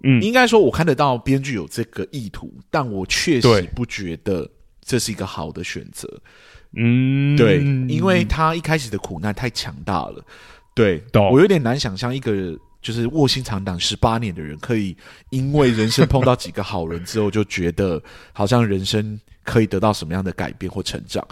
[0.03, 4.49] 嗯，应该说，我看得到编剧有这个意图，但我确实不觉得
[4.81, 6.09] 这是一个好的选择。
[6.77, 10.25] 嗯，对，因为他一开始的苦难太强大了。
[10.75, 14.97] 对，我有点难想象一个就是卧薪尝胆十八年的人，可以
[15.31, 18.01] 因为人生碰到几个好人之后，就觉得
[18.33, 21.27] 好像人生可以得到什么样的改变或成长。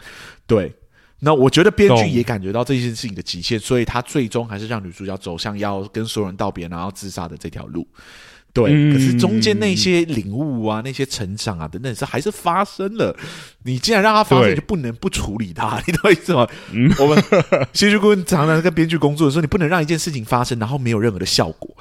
[0.47, 0.75] 对，
[1.21, 7.87] 那我觉得编剧也感觉到这件事情的极限，所以他最终还是让女主角走向要跟所有人道别，然后自杀的这条路。
[8.57, 13.15] 对，可是中间那些领悟啊，那些成长啊等等，是还是发生了。
[13.65, 16.49] 你既然让它发生，就不能不处理它，你懂我意思吗？
[16.73, 17.23] 嗯、我们
[17.75, 21.77] 戏剧顾问常常跟编剧工作的时候，你不能让一件事情发生，然后没有任何的效果。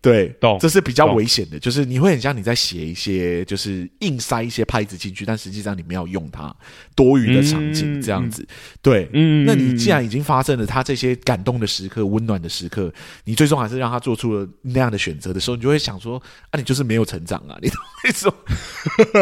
[0.00, 6.54] 对，懂，这是比较危险的，就是你会很像你在写一些，就是硬塞一些拍子进去，但实际上你没有用它，
[6.94, 8.42] 多余的场景这样子。
[8.42, 12.92] 嗯、对，嗯，那你既然已经发生了他这些感动的时刻、温暖的时刻，
[13.24, 16.16] 你最终还是让他做出了那样的选择的时候，你就会想说，
[16.50, 18.34] 啊，你就是没有成长啊，你懂我意思吗？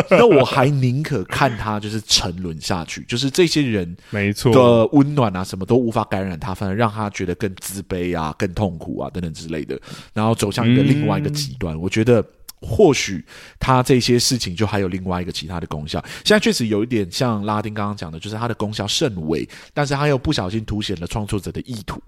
[0.13, 9.81] 那我还宁可看他就是沉沦下去，就是这些人没错的温暖啊，什么都无法感染他，反而让他觉得更自卑啊、更痛苦啊等等之类的，
[10.13, 10.66] 然后走向。
[10.67, 12.25] 一个另外一个极端，嗯、我觉得
[12.61, 13.25] 或许
[13.59, 16.05] 他这些事情就还有另外一个其他的功效。
[16.25, 22.03] 现在确实有一点像拉丁刚刚讲的，就是它的功效甚微，但是他又不小心凸显了创作者的意图。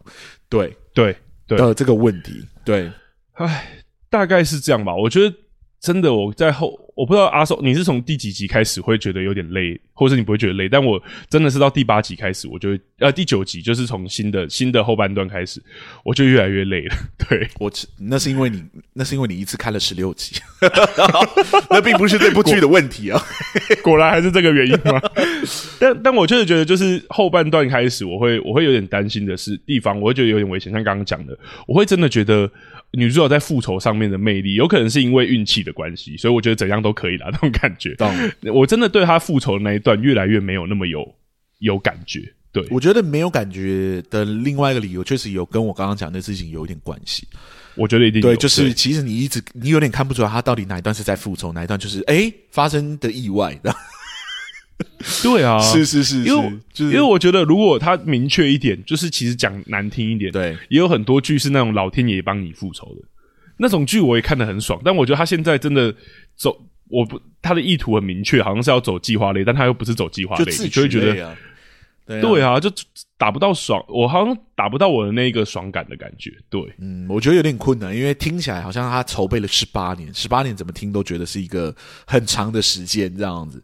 [0.48, 2.90] 对对对的这个问题，对，
[3.34, 3.68] 唉，
[4.10, 4.94] 大概是这样吧。
[4.94, 5.36] 我觉得
[5.80, 6.87] 真的我在后。
[6.98, 10.68] 我不知道阿寿，你是从第几集开始会觉得有点累，或者是你不会觉得累？
[10.68, 15.62] 但我真的是到第八集开始，我就会呃第九集就是从新的新的后半段开始，
[16.04, 16.96] 我就越来越累了。
[17.30, 17.70] 对，我
[18.00, 20.40] 那是因为你那是因为你一次看了十六集，
[21.70, 23.22] 那并不是这部剧的问题啊，
[23.80, 25.00] 果然还是这个原因吗？
[25.78, 30.72] 但但我确实觉得，就是后半段开始，我会我会有点担心的是地方，我会觉得有点危险。
[30.72, 31.38] 像刚刚讲的，
[31.68, 32.50] 我会真的觉得。
[32.92, 37.94] 女主角在复仇上面的魅力，有可能是因为运气的关系，所以我觉得怎样都可以啦， 那种感觉。
[37.96, 38.10] 懂
[38.54, 41.06] 我真的对她复仇的那一段越来越没有那么有
[41.58, 42.32] 有感觉。
[42.50, 47.28] 对，我觉得没有感觉的另外一个理由，确实有跟我刚刚讲的事情有一点关系。
[47.74, 53.54] 我觉得一定对，就是其实你一直你有点看不出来他到底哪一段是在复仇，哪一段就是哎发生的意外。
[55.22, 63.02] 对啊，是是是，因为因为我觉得，如果他明确一点，就是其实讲难听一点，对，也有很多剧是那种老天爷帮你复仇的。
[63.56, 64.80] 那种剧，我也看得很爽。
[64.84, 65.92] 但我觉得他现在真的
[66.36, 66.56] 走，
[66.88, 71.36] 我不他的意图很明确，好像是要走计划类，但他又不是走计划类，就，你就会觉得，
[72.08, 72.70] 对啊，对啊，就
[73.16, 76.32] 打不到爽，我好像打不到我的那个爽感的感觉。
[76.48, 81.74] 对，嗯，我觉得有点困难，因为听起来好像他筹备了十八年，十八年怎么听都觉得是一个
[82.06, 83.62] 很长的时间这样子。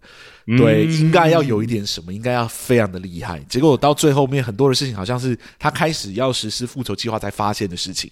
[0.58, 3.38] 对，应该要有一点什么，应该要非常的厉害。
[3.48, 8.10] 结果到最后面，很多的事情好像是他开始要实施复仇计划才发现的事情。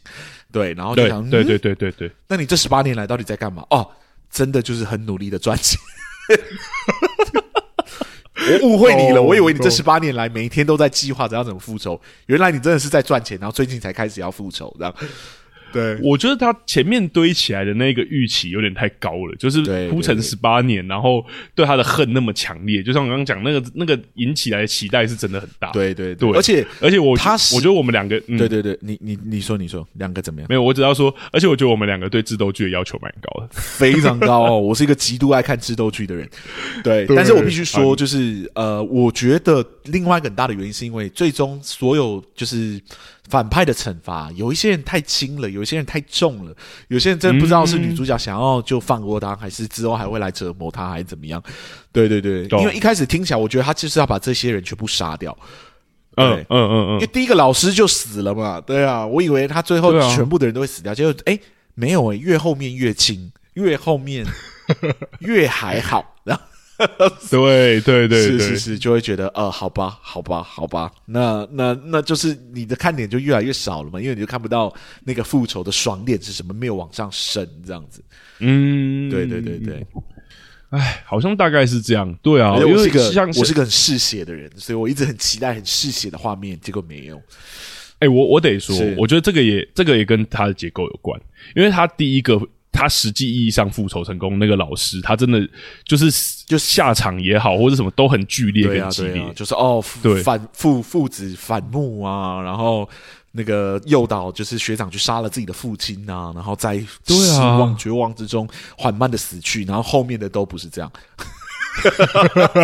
[0.51, 3.67] 对，然后就想，对对对对对，那你这十八年来到底在干嘛？
[3.69, 3.87] 哦，
[4.31, 5.79] 真的就是很努力的赚钱。
[8.51, 14.95] 我误会你了，我以为你这十八年来每一天都在计划着要怎么复仇，原来你真的是在赚钱，然后最近才开始要复仇，这样。
[15.73, 25.71] 对，我觉得他前面堆起来的那个预期有点太高了，就是铺陈十八年，然后对他的恨那么强烈，就像我刚刚讲那个那个引起来的期待是真的很大。
[25.71, 30.47] 对对对，而且而且我他我觉得我们两个，嗯、对对对，你你你说你说两个怎么样？
[30.49, 34.61] 没有，我只要说，而且我觉得我们两个对智斗剧的要求蛮高的，非常高哦。
[34.61, 36.29] 我是一个极度爱看智斗剧的人，
[36.85, 42.81] 对，对但是我必须说，就是呃，我觉得另外一个很大的原因是因为最终所有就是。
[43.29, 46.55] 反派的惩罚，有一些人太轻了，有一些人太重了，
[46.89, 51.43] 有些人真的不知道是女主角想要就放过他，嗯、还是之后还会来折磨他，还是怎么样？
[51.93, 55.35] 对对对，因为一开始听起来，我觉得他就是要把这些人全部杀掉。
[56.17, 61.39] 嗯嗯嗯嗯，因为第一个老师就死了嘛，对啊，我以为他最后全部的人都会死掉，结果哎，
[61.75, 64.27] 没有哎，越后面越轻，越后面
[65.21, 66.12] 越还好。
[67.31, 74.73] 对对对，对，是是是，就会觉得呃，好吧，好吧，好吧，那那那就是你的看点就越来越少了嘛，因为你就看不到
[75.05, 78.03] 那个复仇的爽点是什么，没有往上升这样子。
[78.41, 79.87] 嗯，对对对对，
[80.71, 82.13] 哎，好像大概是这样。
[82.23, 87.21] 对啊，因为我是一个像我是个很嗜血的人，所以我一直很期待很嗜血的画面，结果没有。
[87.99, 91.21] 哎，我我得说，我觉得这个也这个也跟它的结构有关，
[91.55, 92.41] 因为它第一个。
[92.73, 95.47] 他实际意义上复仇成功，那个老师他真的
[95.85, 96.11] 就是
[96.47, 100.23] 就下场也好，或者什么都很剧烈跟激烈，啊啊、就是哦，对。
[100.23, 102.89] 反父父子反目啊，然后
[103.33, 110.91] 那个诱导就是学长去杀了自己的父亲啊，然后在失望绝望之中缓慢的死去，然后后面的都不是这样。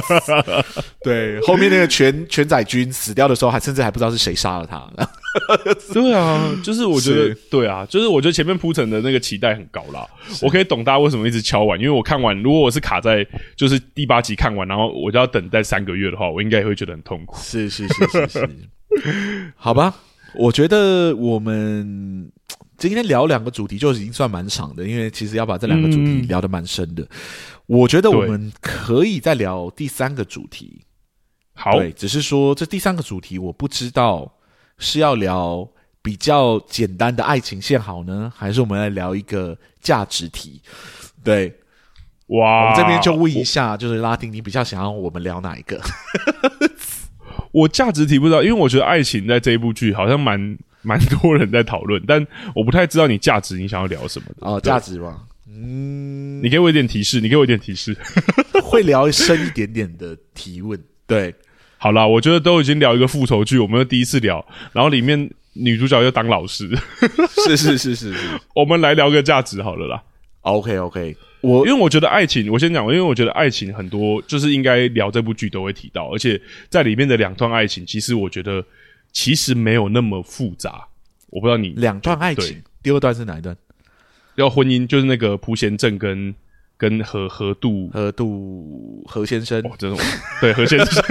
[1.03, 4.87] 对，后面那个全全宰军死掉的时候，还甚至还不知道是谁杀了他。
[5.93, 10.07] 对啊，就是我觉得，对啊，就是我觉得前面铺陈的那个期待很高啦。
[10.43, 17.37] 我可以懂大家为什么一直敲完，因为我看完，如果我是卡在就是第八集看完，然后我就要等待三个月的话，我应该也会觉得很痛苦。
[17.41, 18.49] 是是是是是，
[19.57, 19.95] 好吧，
[20.35, 22.31] 我觉得我们。
[22.77, 27.03] 今天聊两个主题就已经算蛮长的，因为其实要把这两个主题聊得蛮深的。
[27.03, 27.09] 嗯、
[27.69, 30.85] 我觉得我们可以再聊第三个主题。
[31.55, 34.29] 好，对，只是说这第三个主题我不知道
[34.79, 35.69] 是要聊
[36.03, 40.61] 比较简单的爱情线好呢，还是我们来聊一个价值题？
[41.23, 41.55] 对，
[42.27, 45.81] 哇，我这边就问一下，就是拉丁，你比较想要我们聊哪一个？
[47.53, 50.59] 我价值题不知道，因为我觉得爱情在这一部剧好像蛮。
[50.83, 54.61] 蛮多人在讨论，但我不太知道你价值，你想要聊什么的哦？
[54.61, 55.25] 价值吗？
[55.61, 57.97] 嗯，你给我一点提示，你给我一点提示，
[58.63, 60.79] 会聊深一点点的提问。
[61.07, 61.35] 对，
[61.79, 66.71] 好啦，我觉得都已经聊一个复仇剧，我们第一次聊，然后里面女主角又当老师，
[67.45, 70.03] 是是是是 是，我们来聊个价值好了啦。
[70.43, 78.65] OK OK，我因为我觉得爱情，我先讲，因为我觉得爱情很多，就是应该聊这部剧都会提到，而且在里面的两段爱情，其实我觉得。
[79.11, 80.87] 其实没有那么复杂，
[81.31, 83.57] 我不知道你两段爱情，第二段是哪一段？
[84.39, 86.35] 要婚姻，就是那个蒲贤正跟
[86.77, 89.99] 跟何何杜何杜何先生，哦，这种
[90.41, 91.05] 对何先生，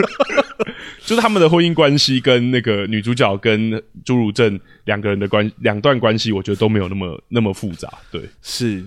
[1.06, 8.84] 就是他们的婚姻关系跟那个女主角跟朱儒正两个人的关两段关系，我觉得都没有那么那么复杂，对，是。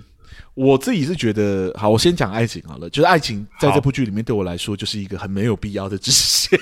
[0.54, 2.90] 我自己是觉得，好，我先讲爱情好了。
[2.90, 6.58] 就是爱情在这部剧里面对我来说，就是一个很没有必要的支线。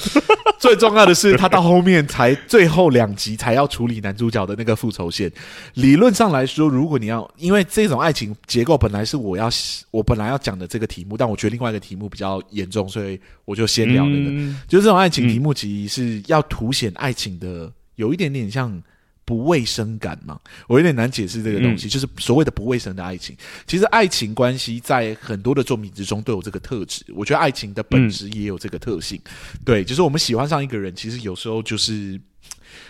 [0.58, 5.30] 最重要的是，他到后面才最后两集才要处理男主角的那个复仇线。
[5.74, 9.50] 理论上来说，如果你要，因为这种爱情结构本来是我要
[9.90, 14.30] 我本来要讲的这个题目，但我觉得另外一个题目比较严重，所以我就先聊那个。
[14.30, 18.82] 嗯、就是这种爱情题目，其实是要凸显爱情的，有一点点像。
[19.24, 23.36] 不卫生感嘛，我有点难解释这个东西，嗯、就是所谓的不卫生的爱情。
[23.66, 29.20] 其实爱情关系在很多的作品之中都有这个特质，我觉得爱情的本质也有这个特性。
[29.24, 32.20] 嗯、对，就是我们喜欢上一个人，其实有时候就是。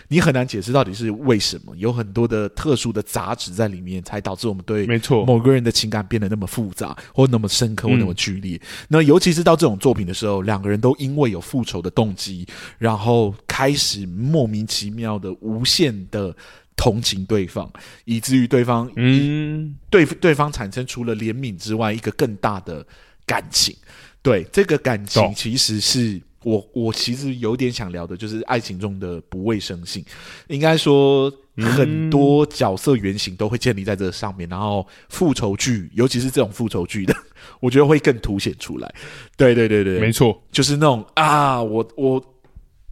[0.07, 8.55] 你很难解释到底是为什么，有很多的特殊的杂质在里面，才导致我们对没错某个人的情感变得那么复杂，或那么深刻，或那么剧烈。
[8.57, 16.35] 嗯、那尤其是到这种作品的时候，两个人都因为有复仇的动机，然后开始莫名其妙的无限的
[16.75, 17.71] 同情对方，
[18.05, 22.85] 以至于对方嗯对对方产生除了怜悯之外一个更大的
[23.25, 23.75] 感情。
[24.21, 26.21] 对，这个感情其实是。
[26.45, 30.05] 我我其实有点想聊的，就是爱情中的不卫生性。
[30.47, 37.15] 应该说，很多角色原型都会建立在这上面，然后复仇剧，尤其是这种复仇剧的，
[37.59, 38.93] 我觉得会更凸显出来。
[39.35, 42.23] 对对对对，没错，就是那种啊，我我。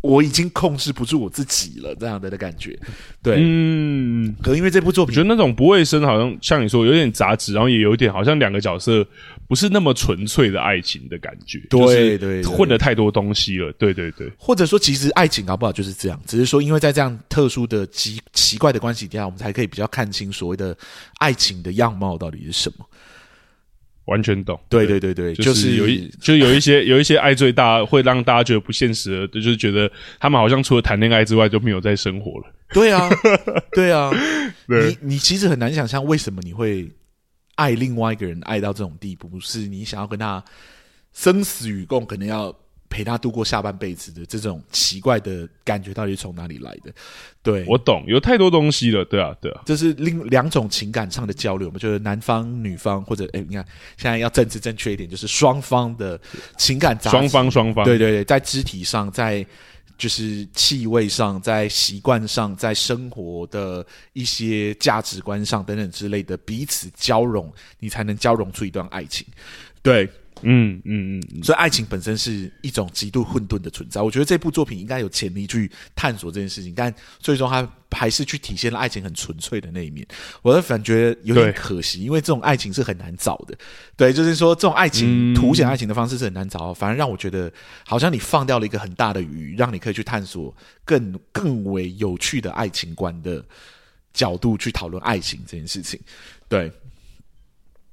[0.04, 2.78] 我已经控制不住我自己了，这样的的感觉，
[3.22, 9.08] 对，嗯，可能因为这部作品，我觉得那种不卫生，好像像你说有点杂质，然后也有点好像两个角色
[9.48, 20.76] 不是那么纯粹的爱情的感觉，对对，混了太多东西了，对对对，或者说其实爱情搞不好就是这样，只是说因为在这样特殊的奇奇怪的关系底下，我们才可以比较看清所谓的
[21.20, 22.86] 爱情的样貌到底是什么。
[24.06, 29.90] 完全懂，对对对对，就是有一， 就有一些有一些爱最大，会让大家觉得不现实的，就是觉得
[30.20, 32.54] 他们好像除了谈恋爱之外就没有在生活了。
[32.74, 33.10] 对啊，
[33.72, 34.12] 对啊，
[34.68, 36.86] 你你其实很难想象为什么你会
[37.56, 40.44] 爱另外一个人爱到这种地步，是你想要跟他
[41.14, 42.54] 生死与共，可能要。
[42.90, 46.94] 陪他度过下半辈子的这种奇怪的感觉，到底是从哪里来的？
[47.42, 49.04] 对，我懂，有太多东西了。
[49.04, 51.70] 对啊，对啊，这是另两种情感上的交流。
[51.70, 53.66] 我们觉得男方、女方，或者哎，你看
[53.98, 56.22] 现在要政治正确一点，就是双方的
[56.56, 59.44] 情感杂，双方双方，对对对，在肢体上，在
[59.98, 69.26] 就是气味上，在习惯上，在生活的一些价值观上等等之类的彼此交融，你才能交融出一段爱情。
[69.82, 70.10] 对。
[70.44, 74.02] 嗯嗯嗯，所以爱情本身是一种极度混沌的存在。
[74.02, 80.06] 我觉得这部作品应该有潜力去探索这件事情，但最终它还是去体现了爱情很纯粹的那一面。
[80.42, 83.58] 我的反觉有点可惜，因为这种爱情是很难找的。
[83.96, 87.52] 对，就是说这种爱情凸显爱情的方式是很难找，反而让我觉得
[87.86, 93.46] 好像你放掉了一个很大的鱼，让你可以去探索更更为有趣的爱情观的
[94.14, 96.00] 角度去讨论爱情这件事情。
[96.48, 96.72] 对，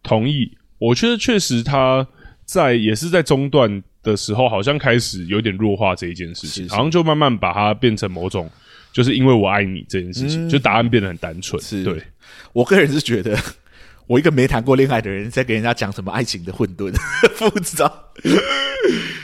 [0.03, 0.57] 同意。
[0.79, 2.07] 我觉得确实他。
[2.51, 8.51] 在也是在中段的时候，好像开始有点弱化这一件事情，是是好像就慢慢把它变成某种，
[8.93, 11.63] 就是因为我爱你这件事情，嗯、就答案变得很单纯。
[11.63, 12.03] 是对
[12.53, 13.39] 我个人是觉得，
[14.09, 16.93] 我一个没谈过恋爱的人，在给人家讲什么爱情的混沌
[17.39, 18.13] 不知道，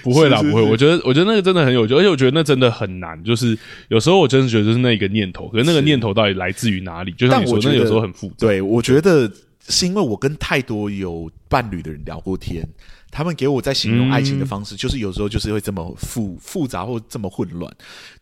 [0.05, 0.63] 不会啦，是是是不会。
[0.63, 3.21] 我觉得，我觉得那个真的很有趣，而且我觉得那真的很难。
[3.25, 3.59] 就是
[3.89, 7.11] 有时候我真的觉得，就是那个念头，可是那个念头到底来自于哪里？
[7.13, 8.35] 就像你说，那有时候很复杂。
[8.39, 9.29] 对，我觉得
[9.69, 12.65] 是因为我跟太多有伴侣的人聊过天。
[13.11, 17.73] 他们给我在形容爱情的方式，嗯、就是有时候就是会这么复复杂或这么混乱。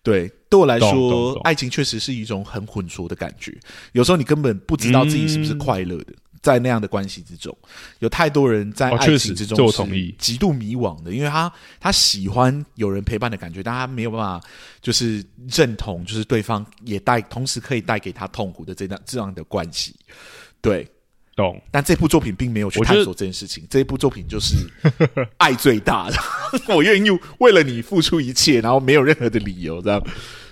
[0.03, 3.57] 对，对我来说，爱情确实是一种很混浊的感觉。
[3.93, 7.57] 有时候你根本不知道自己是不是快乐的，嗯、在那样的关系之中，
[8.01, 14.41] 有太多人在爱情之中是极度迷惘的，因为他他喜欢有人陪伴的感觉，但他没有办法
[14.83, 19.97] 就是认同，就是对方也带同时可以带给他痛苦的这样这样的关系。
[20.61, 20.87] 对。
[21.37, 23.67] 懂，但这部作品并没有去探索这件事情。
[23.69, 24.55] 这一部作品就是
[25.39, 26.17] 爱最大的，
[26.75, 30.03] 我愿意为了你付出一切，然后没有任何的理由，这样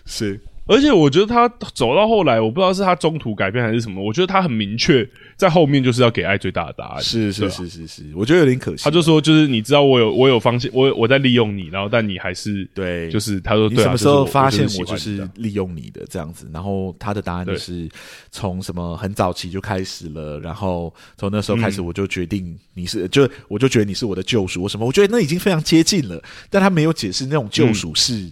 [0.07, 0.41] 是。
[0.65, 4.01] 而且我觉得他走到后来，我不知道是他中途改变还是什么。
[4.03, 5.07] 我觉得他很明确，
[5.37, 7.03] 在后面就是要给爱最大的答案。
[7.03, 8.85] 是是是是是，我觉得有点可惜。
[8.85, 16.49] 他就说，就是你知道我有我有方向，我我在利用你，然后但你还是对，就是他说，你什么时候发现我就是利用你的这样子？
[16.53, 17.89] 然后他的答案就是
[18.31, 24.87] 从什么很早期就开始了，然后从那时候开始我就决定你是，就我就觉得你是我的救赎，我什么？
[24.87, 28.31] 我觉得那已经非常接近了，但他没有解释那种救赎是。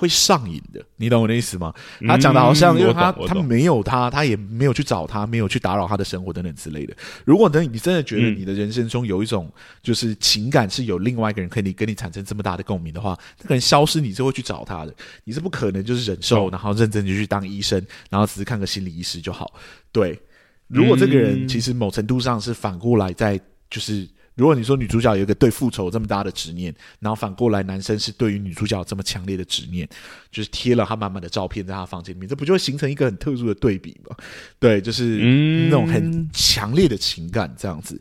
[0.00, 1.74] 会上瘾的，你懂我的意思吗？
[2.06, 6.96] 他讲的好像，因为他他没有他，他也没有去找他，没有去打扰他的生活等等之类的。
[7.26, 14.94] 如果等你真的觉得你的人生中有一种就是情感是有另外一个人可以跟你产生这么大的共鸣的话，那个人消失，你是会去找他的，
[15.24, 19.52] 你是不可能就是忍受，然后认真就去当医生，然后只是看个心理医师就好。
[19.92, 20.18] 对，
[20.66, 23.38] 如果这个人其实某程度上是反过来在
[23.68, 24.08] 就是。
[24.36, 29.88] 如果你说女主角有一个对复仇这么大的执念，然后反过来男生是对于女主角这么强烈的执念，
[30.30, 34.16] 就是贴了他满满的照片在他房间里面，这不就会形成一个很特殊的对比吗？
[34.58, 35.18] 对，就是
[35.66, 38.00] 那种很强烈的情感这样子。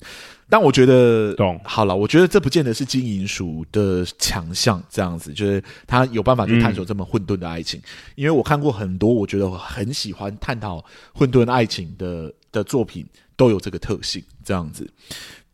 [0.52, 7.80] 但我觉得，懂好了，我觉得这不见得是金银鼠的强项，这样子，就是他有办法去探索这么混沌的爱情。
[8.16, 13.06] 因为我看过很多，我觉得我很喜欢探讨混沌爱情的的作品，
[13.36, 14.90] 都有这个特性，这样子。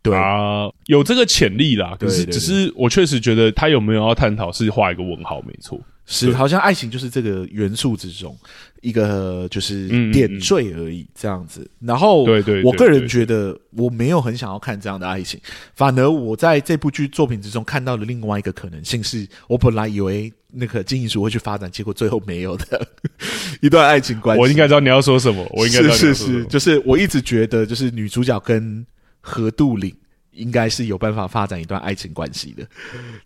[0.06, 1.96] 对啊，有这个潜力啦。
[2.00, 5.80] 可是，只是我确实觉得他有没有要探讨，是画一个问号，没错。
[6.08, 8.38] 是，好像爱情就是这个元素之中
[8.82, 11.68] 一个就是点缀而已，这样子。
[11.80, 15.40] 然后，对对，我个人觉得我没有很想要看这样的爱情，
[15.74, 22.88] 反而我在这部剧作品之中看到了另外一个可能性，是我本来以为那个金银淑会去发展，结果最后没有的
[23.60, 24.42] 一段爱情关系。
[24.42, 28.86] 我应该知道你要说什么，我应该知道是是是，就是我一直觉得，就是女主角跟。
[29.28, 29.92] 何杜岭
[30.32, 32.68] 应该是有办法发展一段爱情关系的，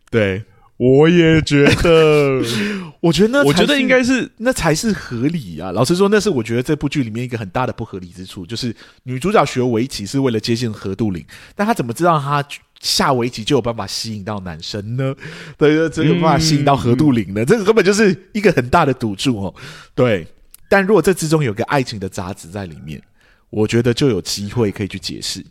[0.10, 0.42] 对，
[0.78, 2.42] 我也觉得，
[3.02, 5.74] 我觉得那，我觉得应该是那才是合理啊。
[5.74, 8.74] 老实说，那是我觉得这部剧里面一个很大的不合理之处，就是
[9.04, 12.42] 女主角学围棋是为了接近何杜岭，但她怎么知道她
[12.80, 15.14] 下围棋就有办法吸引到男生呢？
[15.58, 17.44] 对，这个办法吸引到何杜岭呢？
[17.44, 19.54] 这个根本就是一个很大的赌注哦。
[19.94, 20.26] 对，
[20.70, 23.02] 但如果这之中有个爱情的杂质在里面，
[23.50, 25.44] 我觉得就有机会可以去解释。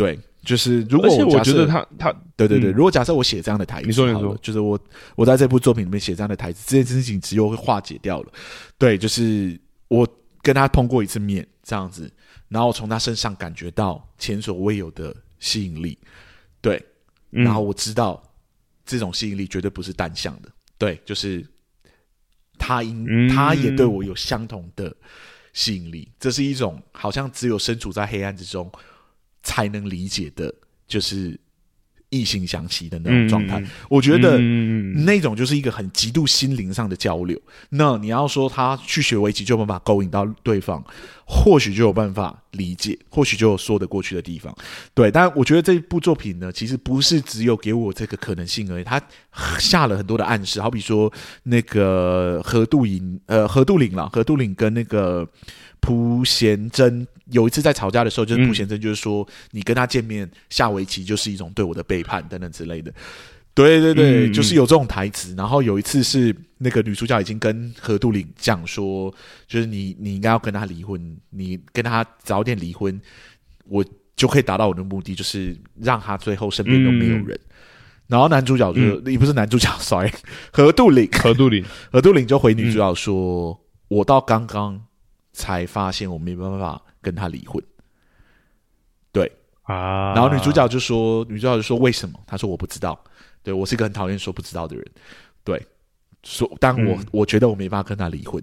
[0.00, 4.80] 对，就是如果我，我觉得他他对对对，嗯、如果假设我写这样的台词，你说你说，就是我
[5.14, 8.32] 我在这部作品里面写这样的台词，这件事情只有会化解掉了。
[8.78, 10.08] 对，就是我
[10.40, 12.10] 跟他碰过一次面，这样子，
[12.48, 15.98] 然后从他身上感觉到前所未有的吸引力。
[16.62, 16.82] 对，
[17.28, 18.22] 然后我知道
[18.86, 20.48] 这种吸引力绝对不是单向的。
[20.78, 21.46] 对，就是
[22.58, 24.90] 他应、嗯、他也对我有相同的
[25.52, 26.10] 吸引力。
[26.18, 28.72] 这是一种好像只有身处在黑暗之中。
[29.42, 30.52] 才能理解的，
[30.86, 31.38] 就是
[32.10, 33.60] 异性相吸的那种状态。
[33.60, 37.40] 嗯、我觉得那种就是一个很极度心灵上的交流。
[37.68, 40.84] 那你要说他去学围棋就有办法勾引到对方，
[41.24, 44.52] 或许就有办法理解，或许就有说得过去的地方。
[44.92, 49.00] 对，但我觉得这部作品呢，其实不是只有给我这个可能性而已，他
[49.60, 50.60] 下了很多的暗示。
[50.60, 51.12] 好比说
[51.44, 55.24] 那个何杜颖，呃，何杜岭了，何杜岭跟那个
[55.78, 57.06] 朴贤珍。
[57.30, 62.92] 有一次在吵架的时候，就是朴先生就是说，你跟他见面下围棋就是一种对我的背叛等等之类的。
[63.52, 65.34] 对对对，就是有这种台词。
[65.36, 69.12] 然后有一次是那个女主角已经跟何杜岭讲说，
[69.48, 72.98] 就是你你应该要跟他离婚，你跟他早点离婚，
[73.66, 77.38] 我就可以达到我的目的，就是让他最后身边都没有人。
[78.06, 80.10] 然后男主角就你不是男主角，sorry，
[80.52, 84.80] 何杜岭， 何杜岭，何杜岭就回女主角说，我到刚刚
[85.32, 86.80] 才发现我没办法。
[87.02, 87.62] 跟他离婚，
[89.12, 89.30] 对
[89.62, 93.02] 啊，然后女主角就说：“女主角就说为什么？”她说：“我不知道。
[93.42, 94.84] 对”我是一个很讨厌说不知道的人，
[95.44, 95.64] 对，
[96.24, 98.42] 说但我、嗯、我觉得我没办法跟他离婚，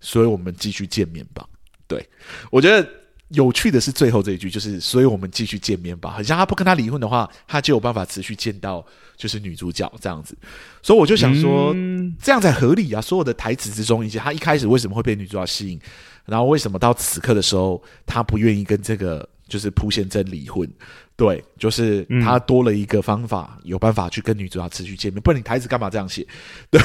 [0.00, 1.44] 所以我们继续见面吧。
[1.86, 2.06] 对，
[2.50, 2.86] 我觉得
[3.28, 6.10] 有趣的是最后这一句，就是所以我们继续见面吧。
[6.10, 8.84] 好像他不跟他离婚的话，他就有办法持续见到
[9.16, 10.36] 就是女主角这样子。
[10.82, 13.00] 所以我就想说，嗯、这样才合理啊！
[13.00, 15.80] 所有的台词之中，以及他一开始为什么会被女主角吸引？
[16.28, 20.70] 然后为什么到此刻的时候，他不愿意跟这个就是朴贤珍离婚？
[21.16, 25.20] 对，就是他多了一个方法，嗯、有办法去跟女主角持续见面。
[25.20, 26.24] 不然你台词干嘛这样写？
[26.70, 26.80] 对。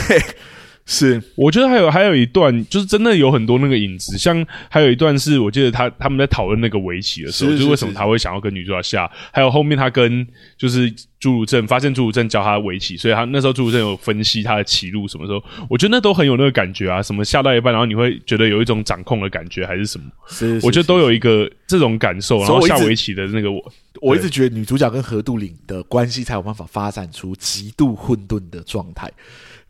[0.86, 10.28] 是，我觉得还有还有一段，就是真的有很多那个影子，像还有一段是我记得他他们在讨论那个围棋的时候，是是是就是为什么他会想要跟女主角下，还有后面他跟
[10.58, 20.06] 就是朱如正发现朱如正教他围棋，所以他那时候朱如正有分析他的棋路，什么时候，我觉得那都很有那个感觉啊，什么下到一半，然后你会觉得有一种掌控的感觉，还是什么？
[20.28, 29.10] 是，我觉得都有一个这种感受，然后下围棋的那个我，我一直觉得女主角跟何杜岭的关系才有办法发展出极度混沌的状态。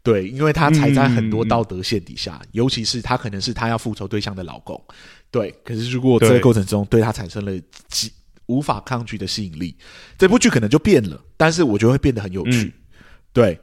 [0.03, 4.79] 对，因为他踩在很多道德线底下，嗯、尤其是他可能是他要复仇对象的老公。
[5.31, 7.51] 对，可是如果这个过程中对他产生了
[7.87, 8.11] 极
[8.47, 9.75] 无法抗拒的吸引力，
[10.17, 11.19] 这部剧可能就变了。
[11.37, 12.65] 但是我觉得会变得很有趣。
[12.65, 12.73] 嗯、
[13.31, 13.59] 对，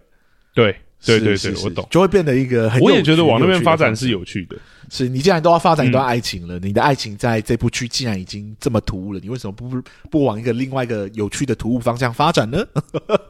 [0.54, 0.74] 对。
[1.04, 2.80] 对对对，我懂，就会变得一个很。
[2.80, 4.56] 我也觉得往那边发展是有趣的。
[4.90, 9.70] 是你既然都要发展一段爱情了，你的爱情在这部剧既然已经这么突兀了，你为什么不
[10.10, 12.64] 不往一个另外一个有趣的突兀方向发展呢？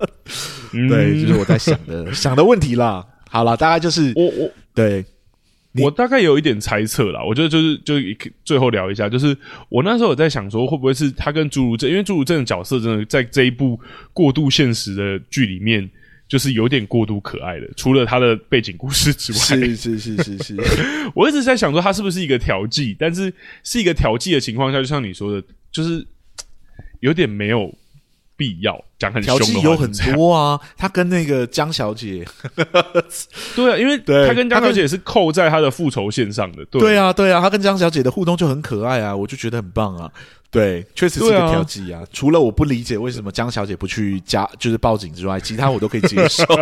[0.73, 3.07] 对，就是我在想的想的问题啦。
[3.29, 5.05] 好了，大概就是我我对。
[5.75, 7.95] 我大概有一点猜测啦，我觉得就是就
[8.45, 9.37] 最后聊一下，就是
[9.69, 13.79] 我那时候有在想说，会不会是他跟侏儒症，因为侏儒症的角色真的在这一部
[14.13, 15.89] 过度现实的剧里面，
[16.31, 20.57] 就是有点过度可爱的，除了他的背景故事之外，是是是是是，
[21.15, 23.31] 我一直在想说他是不是一个调剂，但是
[23.65, 26.07] 是一个调剂的情况下，就像你说的，就是
[27.01, 27.75] 有点没有。
[28.41, 30.59] 必要讲很凶的，有很多啊。
[30.75, 32.25] 他跟那个江小姐，
[33.55, 36.65] 对啊，因为他跟江小姐是扣在他的复仇线上的。
[36.71, 40.11] 对，对啊，对啊，他跟江小姐的互动就很可爱啊，我就觉得很棒啊。
[40.51, 42.03] 对，确实是一个调剂啊。
[42.13, 46.45] 除了我不理解为什么江小姐不去加，就是报警之外，其他我都可以接受。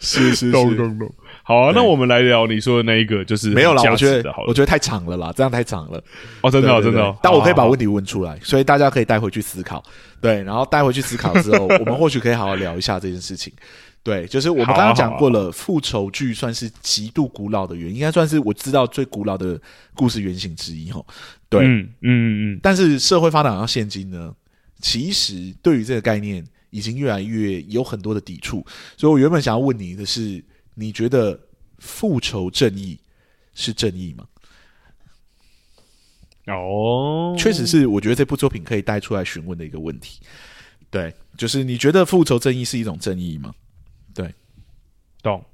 [0.00, 0.52] 是是是。
[1.44, 6.02] 好啊，那我们来聊你说的那一个，就是没有啦，我觉得我觉得太长了啦，这样太长了。
[6.40, 7.16] 哦，真的，真的。
[7.22, 9.82] 但我可以把问题问出来，所以大家可以带回去思考。
[10.20, 13.52] 对，然后带回去思考之后，我们或许可以好好聊一下这件事情。
[14.02, 19.60] 对，就是我们刚刚讲过了，复仇剧算是极度古老的原，应该算是我知道最古老的
[19.94, 21.04] 故事原型之一哈。
[21.48, 22.60] 对，嗯嗯嗯。
[22.62, 24.34] 但是社会发展到现今呢，
[24.80, 28.64] 其实对于这个概念已经越来越有很多的抵触。
[28.96, 30.42] 所以我原本想要问你的是。
[30.74, 31.38] 你觉得
[31.80, 32.98] 复仇正义
[33.52, 34.24] 是正义吗？
[36.46, 40.18] 哦，确实是，我觉得这部作品可以带出来询问的一个问题。
[40.88, 43.52] 对，就是你觉得复仇正义是一种正义吗？
[45.22, 45.44] 对，懂。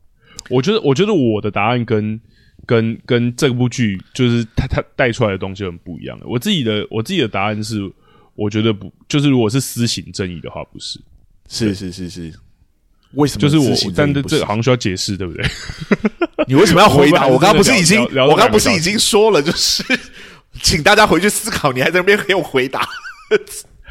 [0.51, 2.20] 我觉得，我觉得我的答案跟
[2.66, 6.27] 跟跟这部剧就是他他带出来的东西很不一样的。
[6.27, 7.90] 我自己的我自己的答案是，
[8.35, 11.01] 我觉得不，就是如果是私刑正义的话，不是。
[11.49, 12.32] 是是是是。
[13.15, 13.40] 为什么？
[13.40, 15.47] 就是我，但这这好像需要解释，对不对？
[16.47, 17.24] 你为什么要回答？
[17.28, 19.82] 我刚刚不是已经，我刚刚不是已经说了，就是
[20.62, 21.73] 请大家回去思考。
[21.73, 22.86] 你还在那边给我回答？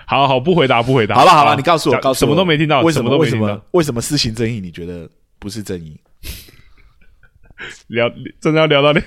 [0.06, 1.16] 好好，不回答，不回答。
[1.16, 3.18] 好了好了，你告诉我，告诉我，什么都没听到，为什么？
[3.18, 3.62] 为什么？
[3.72, 4.60] 为什么私刑正义？
[4.62, 6.00] 你觉得不是正义？
[7.88, 9.06] 聊真的要聊到两，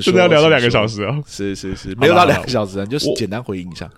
[0.00, 1.22] 真的要聊到两个小时啊？
[1.26, 3.90] 是是是，没有到两个小时，你就是简单回应一下。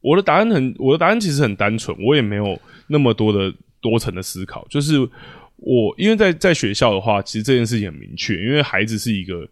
[0.00, 3.54] 我的答案很，我的答案其实很单纯，我也没有那么多的。
[3.78, 4.98] 多层的思考，就是
[5.56, 9.48] 我因为在在学校的话，其实这件事情很明确，因为孩子是一个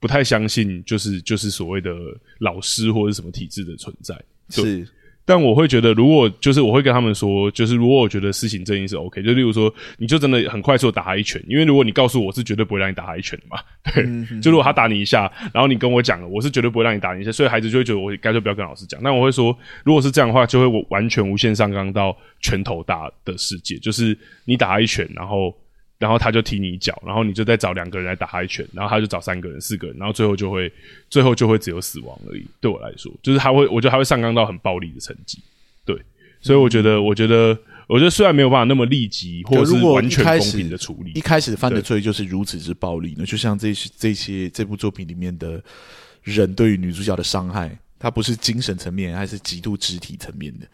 [0.00, 1.94] 不太相信，就是就是所谓的
[2.40, 4.20] 老师或者什么体制的存在，
[4.50, 4.88] 是。
[5.26, 13.58] 但我会觉得，如果就是我会跟他们说，就是如果我觉得事情正义是 OK，就例如说，你就真的很快速打他一拳，因为如果你告诉我是绝对不会让你打他一拳的嘛，
[13.92, 14.06] 对。
[14.40, 19.02] 就如果他打你一下，然后你跟我讲了，我是绝对不会让你打你一下，所以孩子就会觉得我干脆不要跟老师讲。
[19.02, 19.54] 那我会说，
[19.84, 25.52] 如果是这样的话，就会我完全无限上纲到拳头大的世界，就是你打他一拳，然后。
[25.98, 30.70] 然后他就踢你一脚，然后你就再找两个人来打他一拳，然后他就找三个人、四个人，然后最后就会，
[31.08, 32.46] 最后就会只有死亡而已。
[32.60, 35.38] 对我来说，就是他会，我觉得他会上纲到很暴力的成绩。
[35.84, 35.98] 对，
[36.40, 43.24] 所以我觉得，嗯、我觉得，我觉得虽然没有办法那么立即，或者是完全公平的处理，一开始犯的罪就是如此之暴力呢？
[43.24, 45.62] 就像这些这些这部作品里面的
[46.22, 50.66] 人对于女主角的伤害，他不是精神层面，还是极度肢体层面的？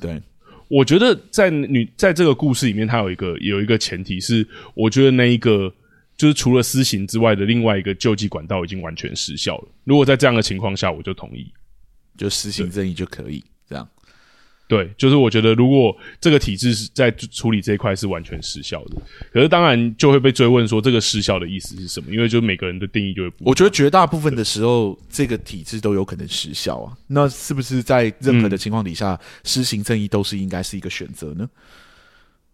[0.00, 0.22] 对。
[0.68, 5.72] 我觉得在女在这个故事里面，它有一个有一个前提是，我觉得那一个
[6.16, 9.68] 就是除了私刑之外的另外一个救济管道已经完全失效了。
[9.84, 11.52] 如果在这样的情况下，我就同意，
[12.16, 13.88] 就私刑正义就可以这样。
[14.68, 18.96] 对，就是我觉得，如果这个体制是在处理这一块是完全失效的，
[19.32, 22.12] 可是当然就会被追问说这个失效的意思是什么？
[22.12, 23.44] 因为就每个人的定义就会不。
[23.44, 26.92] 我觉得绝大部分的时候，这个体制都有可能失效啊。
[27.06, 31.48] 那是不是在任何的情况底下，施行正义都是应该是一个选择呢？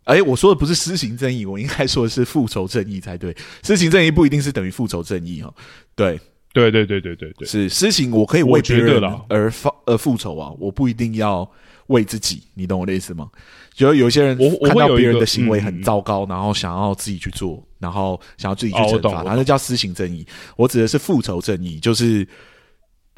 [0.04, 3.34] 哎，我说的不是施行正义，我应该说的是复仇正义才对。
[3.62, 5.50] 施行正义不一定是等于复仇正义哈。
[5.94, 6.20] 对，
[6.52, 11.50] 对，对，对，对，对，对，是施行，我可以为别人而发而复仇啊，我不一定要。
[11.88, 13.28] 为自己，你懂我的意思吗？
[13.74, 20.26] 就有些人看到别人的行为很糟糕，然后想要自己去做，然后想要自己去惩罚，然后叫私刑正义。
[20.56, 22.26] 我指的是复仇正义，就是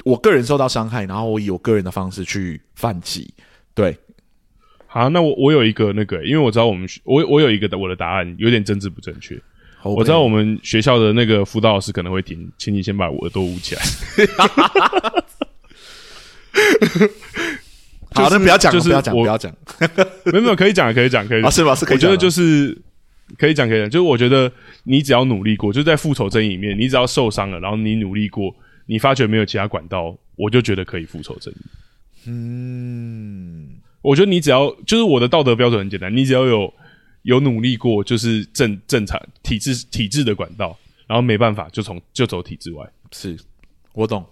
[0.03, 3.33] 我个人受到伤害，然后我以我个人的方式去反击。
[3.73, 3.97] 对，
[4.87, 9.37] 好，那我我有一个那个，因为我知道我们我我有一个我的答案有点政治不正确。
[9.83, 13.81] 我知道我们学校的那个辅导老师可能会听，请你先把我耳朵捂起来。
[18.15, 19.53] 好的，不要讲，就是不要讲，不要讲。
[20.25, 21.75] 没有没有，可以讲，可以讲，可以是吧？
[21.75, 22.09] 是可以讲。
[22.09, 22.75] 我觉得就是
[23.37, 23.89] 可以讲，可以讲。
[23.89, 24.51] 就是我觉得
[24.83, 28.55] 你只要努力过，就在复仇正义里面，你只要受伤了，然后你努力过，
[28.85, 31.57] 你发觉没有其他管道，我就觉得可以复仇正义。
[32.27, 33.67] 嗯，
[34.01, 36.73] 我觉得你只要就是我的道德标准很简单，你只要有
[37.23, 42.87] 有努力过，就是正正常体制体制的管道，然后没办法就从就走体制外。
[43.11, 43.37] 是，
[43.93, 44.25] 我懂。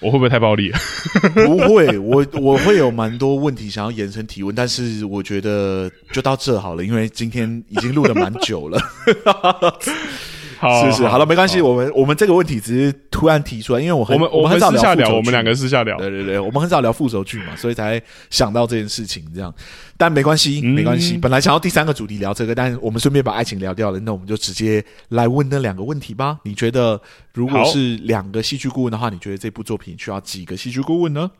[0.00, 0.72] 我会不会太暴力？
[1.34, 8.80] 不会，我我会有蛮多问题想要延伸提问，但是我觉得就到这好了，因为今天已经录了蛮久了。
[10.60, 11.62] 好，是是，好了，没关系。
[11.62, 15.96] 我们我们这个问题只是突然提出来，因为我很我们我们私下聊，我们两个私下聊。
[15.96, 19.52] 对对对，我们很少聊复仇剧嘛，所以才想到这件事情这样。
[19.96, 21.16] 但没关系，没关系。
[21.16, 26.38] 本来想要第三个主题聊这个，但我们顺便把爱情聊掉了，那我们就直接来问那两个问题吧。
[26.44, 27.00] 你觉得
[27.32, 31.30] 如果是两个戏剧顾问的话，你觉得这部作品需要几个戏剧顾问呢？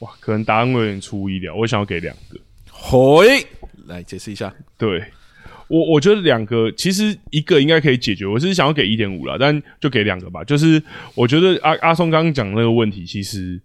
[0.00, 1.54] 哇，可能答案会有点出乎意料。
[1.54, 2.38] 我想要给两个。
[2.70, 3.46] 嘿，
[3.86, 4.52] 来解释一下。
[4.76, 5.02] 对。
[5.72, 10.44] 我我觉得两个其实一个应该可以解决，我是想要给一点五了，但就给两个吧。
[10.44, 10.80] 就是
[11.14, 13.58] 我觉得阿阿松刚刚讲的那个问题，其实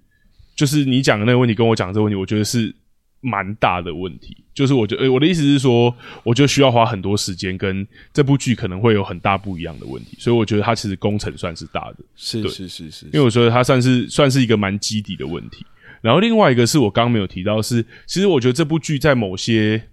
[0.55, 2.73] 就是你讲的那个问题跟我讲这个问题，我觉得是
[3.19, 4.37] 蛮大的问题。
[4.53, 5.93] 就是我觉得，我的意思是说，
[6.23, 11.97] 我就需要花很多时间，跟这部剧可能会有很大不一样的问题，所以我觉得它其实工程算是大的。
[12.15, 15.65] 是是是是，因为我觉得它算是算是一个蛮基底的问题。
[15.99, 19.83] 然后另外一个是我刚刚没有提到是，其实我觉得这部剧在某些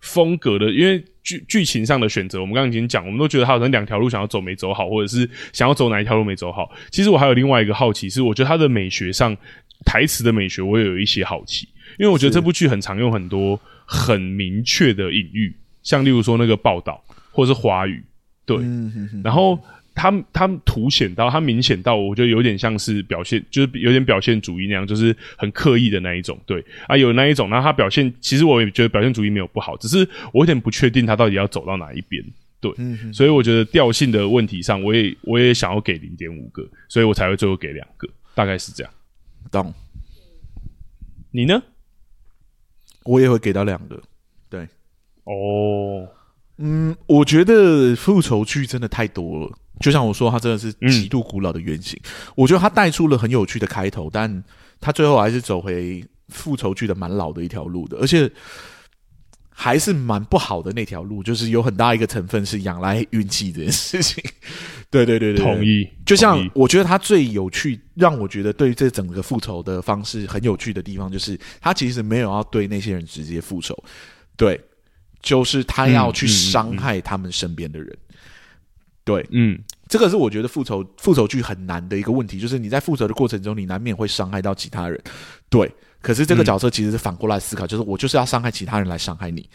[0.00, 1.04] 风格的，因为。
[1.28, 6.70] 剧剧情上的选择，我们刚刚已经讲，我们都觉得他好像两条路想要走没走好，或者是想要走哪一条路没走好。
[6.90, 9.36] 其实我还有另外一个好奇是，我觉得他的美学上
[9.84, 11.68] 台词的美学，我也有一些好奇，
[11.98, 18.02] 因为我觉得这部剧很常用很多很明确的隐喻，像例如说那个报道或者是华语，
[18.46, 18.56] 对，
[19.22, 19.58] 然后。
[19.98, 26.38] 他他凸显到，他明显到，我觉得有点像是表现，就是有点表现主义那样，就是很刻意的那一种。
[26.46, 32.24] 对啊，有那一种，然后他表现，其实我也觉得表现主义没有不好，只是我有点不确定他到底要走到哪一边。
[32.60, 32.72] 对，
[33.12, 38.92] 所以我觉得调性的问题上，我也我也想要给零点五个，所以我才会最后给两个，大概是这样。
[39.50, 39.74] 懂？
[41.32, 41.60] 你呢？
[43.04, 44.00] 我也会给到两个。
[44.48, 44.66] 对，
[45.24, 46.08] 哦，
[46.58, 49.58] 嗯，我觉得复仇剧真的太多了。
[49.80, 51.98] 就像我说，它真的是极度古老的原型。
[52.04, 54.42] 嗯、我觉得它带出了很有趣的开头，但
[54.80, 58.30] 它最后还是走回复仇剧的蛮老的一条路的，而且
[59.48, 64.22] 还是蛮不好的那条路，就是有很大一个成分是仰赖运气这件事情。
[64.90, 65.88] 对对对对，同意。
[66.06, 73.76] 就像我觉得它最有趣，让我觉得对这整个复仇的方式很有趣的地方，就是他其实没有要对那些人直接复仇，
[74.36, 74.58] 对，
[75.20, 77.88] 就是他要去伤害他们身边的人。
[77.88, 78.07] 嗯嗯嗯
[79.08, 79.58] 对，嗯，
[79.88, 85.02] 这个是我觉得复仇复仇剧很难的一个问题，就是你在复仇的过程中，你难免会伤害到其他人。
[85.48, 89.48] 对，可是这个角色其实是反过来思考，嗯、就是我就是要伤害其他人来伤害你，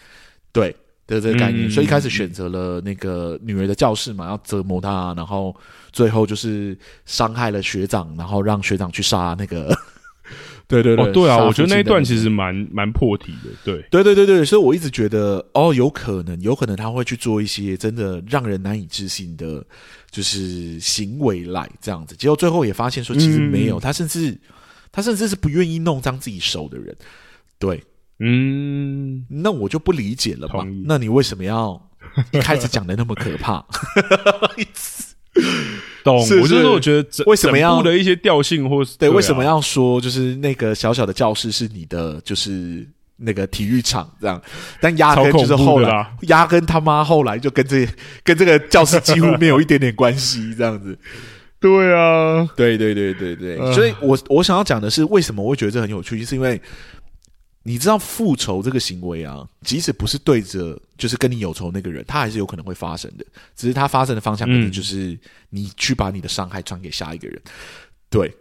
[0.52, 0.76] 对
[1.06, 1.68] 的这个概念。
[1.68, 5.56] 嗯、所以一开始选择了那个女儿的教室嘛，要折磨她，然后
[5.92, 6.76] 最后就是
[7.06, 9.72] 伤害了学长，然后让学长去杀那个。
[10.68, 13.50] 对对对，哦、对啊，我觉得那一段其实蛮蛮破题的。
[13.64, 19.64] 对，对对对对，所以我一直觉得，哦，有可能，有可能他会去做一些真的让人难以置信的，
[20.10, 22.16] 就是行为来这样子。
[22.16, 24.40] 结果最后也发现说，其实没有，嗯、他甚至
[24.92, 26.96] 他甚至是不愿意弄脏自己手的人。
[27.60, 27.84] 对，
[28.20, 30.66] 嗯，那我就不理解了嘛。
[30.86, 31.80] 那你为什么要
[32.32, 33.64] 一开始讲的那么可怕？
[36.04, 44.42] 懂，是是我就是我觉得为什么要的一些调性或是对，对啊、为什么要说就是那个小小的教室是你的就是那个体育场这样，
[44.82, 47.88] 但压根就是后来压根他妈后来就跟这
[48.24, 50.98] 跟这个教室几乎没有一点点关系这样子，
[51.60, 56.62] 对啊，对对对对对，呃、所以我我想要讲的是为什么我会觉得这很有趣，就是因为。
[57.66, 63.26] 你知道复仇这个行为啊，即使不是对着就是跟你有仇那个人，他还是有可能会发生的。
[63.56, 65.18] 只是他发生的方向可能就是
[65.50, 67.42] 你去把你的伤害传给下一个人。
[68.10, 68.36] 对，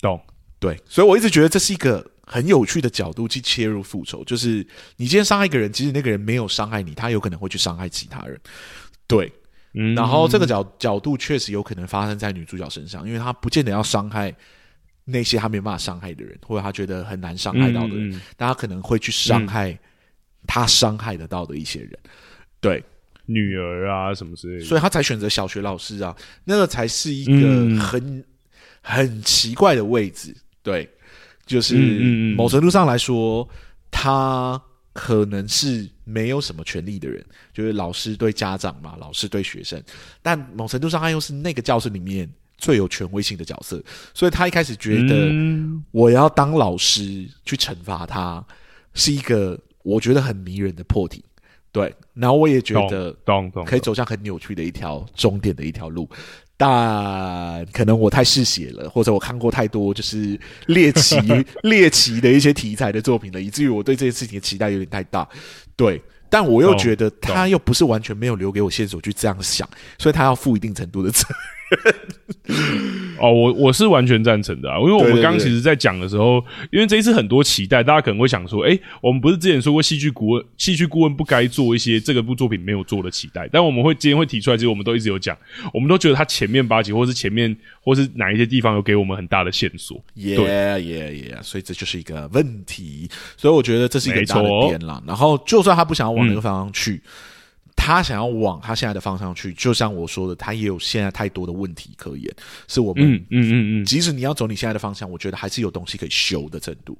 [0.00, 0.18] 懂？
[0.58, 4.24] 对，所以我一直觉得这是一个很有趣的角度去切入复仇。
[4.24, 4.66] 就是
[4.96, 8.40] 你今天伤害一个人，即使那个人没有伤害你，他有可能会去伤害其他人。
[9.06, 9.30] 对，
[9.74, 14.34] 嗯，然后这个角角度确实有可能发生在女主角身上，因为她不见得要伤害。
[15.10, 19.78] 那些他没办法伤害的人，或者他觉得很难伤害到的人，但他可能会去伤害
[20.46, 21.98] 他伤害得到的一些人，
[22.60, 22.84] 对，
[23.24, 26.14] 女儿啊什么之类的，所以他才选择小学老师啊，
[26.44, 28.22] 那个才是一个很
[28.82, 30.86] 很奇怪的位置，对，
[31.46, 31.74] 就是
[32.36, 33.48] 某程度上来说，
[33.90, 34.60] 他
[34.92, 37.24] 可能是没有什么权利的人，
[37.54, 39.82] 就是老师对家长嘛，老师对学生，
[40.20, 42.30] 但某程度上他又是那个教室里面。
[42.58, 43.82] 最有权威性的角色，
[44.12, 45.32] 所以他一开始觉得
[45.92, 48.44] 我要当老师去惩罚他，
[48.92, 51.24] 是一个我觉得很迷人的破题。
[51.70, 53.14] 对，然后我也觉得
[53.64, 56.08] 可以走向很扭曲的一条终点的一条路，
[56.56, 61.16] 但可能我太嗜血了，或者我看过太多就是猎奇
[61.62, 65.28] 猎奇的一些题材的作品了，以至于我对这件事情的期待有点太大。
[65.76, 69.68] 对，但我又觉得他又不是完全没有留给我线索去这样想，
[69.98, 71.57] 所以他要负一定程度的责任。
[73.20, 85.36] 哦，我我是完全赞成的啊，因为我们刚刚其实，在讲的时候，因为这一次很多期待，大家可能会想说，诶，我们不是之前说过戏剧顾问，戏剧顾问不该做一些这个部作品没有做的期待，但我们会今天会提出来，其实我们都一直有讲，
[85.74, 90.02] 我们都觉得他前面八集，或是前面，或是哪一些地方有给我们很大的线索。
[90.14, 90.36] 耶
[90.80, 95.02] 耶耶，所以这就是一个问题，所以我觉得这是一个大的点啦。
[95.06, 96.94] 然后，就算他不想要往那个方向去。
[96.94, 97.10] 嗯
[97.88, 102.30] 他想要往他现在的方向去，就像我说的，他也有现在太多的问题可言，
[102.66, 106.98] 是我们，嗯嗯嗯嗯，即使你要走你现在的方向，我觉得还是有东西可以修的程度，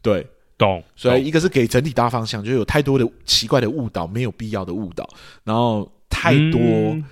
[0.00, 0.26] 对，
[0.56, 0.82] 懂。
[0.96, 5.06] 所以一个是给整体大方向，就有太多的奇怪的误导，没有必要的误导，
[5.44, 7.04] 然后太多，嗯、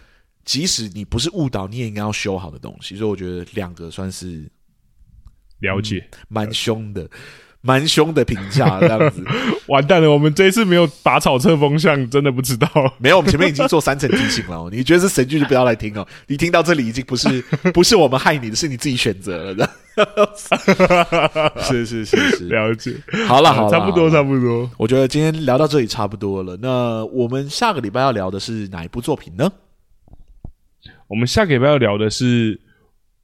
[0.47, 4.51] 即使你不是误导，你也应该要修好的东西，所以我觉得两个算是
[5.61, 7.07] 了解，蛮、嗯、凶的。
[7.61, 9.25] 蛮凶的评价， 这样子，
[9.67, 10.11] 完蛋了！
[10.11, 12.69] 我们这一次没有拔草测风向，真的不知道。
[12.99, 14.69] 没有，我们前面已经做三层提醒了哦。
[14.73, 16.07] 你觉得是神剧就不要来听哦。
[16.29, 17.43] 你听到这里已经不是
[17.75, 19.71] 不是我们害你的，是你自己选择了的。
[21.63, 22.95] 是是是是，了解。
[23.27, 24.71] 好了好了，差不多差不多。
[24.77, 26.57] 我觉得今天聊到这里差不多了。
[26.63, 29.51] 那我们下个礼拜要聊的是哪一部作品呢？
[31.09, 32.61] 我们下个礼拜要聊的是。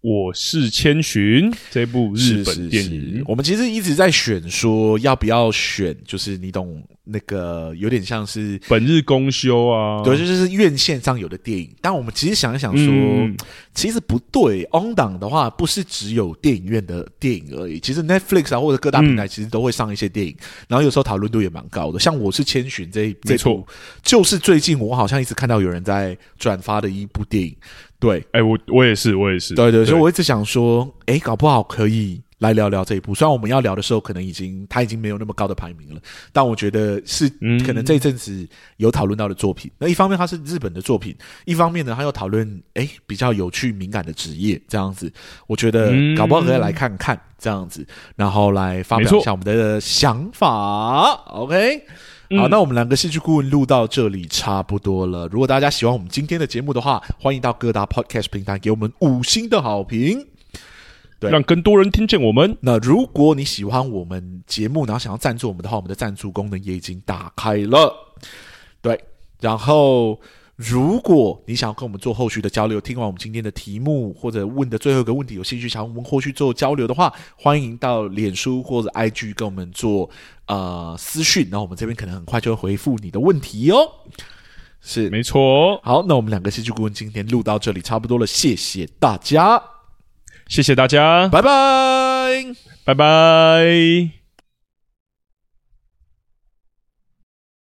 [0.05, 11.71] 我是千寻这部日本电影，是是是，我们其实一直在选，说要不要选，就是你懂那个有点像是本日公休啊，对，就是院线上有的电影。
[11.81, 13.35] 但我们其实想一想说，嗯、
[13.73, 21.99] 其实不对，on 档的话不是只有电影院的电影而已，其实 Netflix 啊或者各大平台其实都会上一些电影，嗯、然后有时候讨论度也蛮高的。
[21.99, 23.67] 像我是千寻这这部，
[24.03, 27.57] 就是最近我好像一直看到有人在转发的一部电影。
[28.05, 33.15] 对，哎、欸，我我也是，我也是，对对，对，所以我一直想说，哎，搞不好可以来聊聊这一部。
[33.15, 36.01] 虽然我们要聊的时候，可能已经他已经没有那么高的排名了，
[36.31, 37.27] 但我觉得是
[37.65, 39.71] 可能这一阵子有讨论到的作品。
[39.77, 41.17] 嗯、那一方面它是日本的作品，
[41.47, 45.11] 一方面呢，他又讨论哎比较有趣敏感的职业这样子。
[45.47, 47.87] 我觉得搞不好可以来看看这样子，
[48.17, 51.13] 然后来发表一下我们的想法。
[51.29, 51.83] OK。
[52.31, 55.29] 好，那我们两个戏剧顾问录到这里差不多了。
[55.29, 60.27] 如果大家喜欢我们今天的节目的话，欢迎到各大 Podcast 平台给我们五星的好评，
[61.21, 62.57] 对，让更多人听见我们。
[62.61, 67.95] 那如果你喜欢我们节目，然后想要赞助我们的话，我们的赞助功能也已经打开了。
[68.81, 68.99] 对，
[69.41, 70.21] 然后。
[70.57, 80.09] 如果你想要跟我们做后续的交流，听完我们今天的题目或者问的最后一个问题，有兴趣想要我们后续做交流的话，欢迎到脸书或者 IG 跟我们做
[80.47, 83.79] 呃私讯，然后我们这边可能很快就会回复你的问题哦。
[84.81, 85.81] 是，没错。
[85.83, 89.61] 好，那我们两个戏剧顾问今天录到这里差不多了，谢谢大家，
[90.47, 92.55] 谢谢大家，拜拜，
[92.85, 94.24] 拜拜。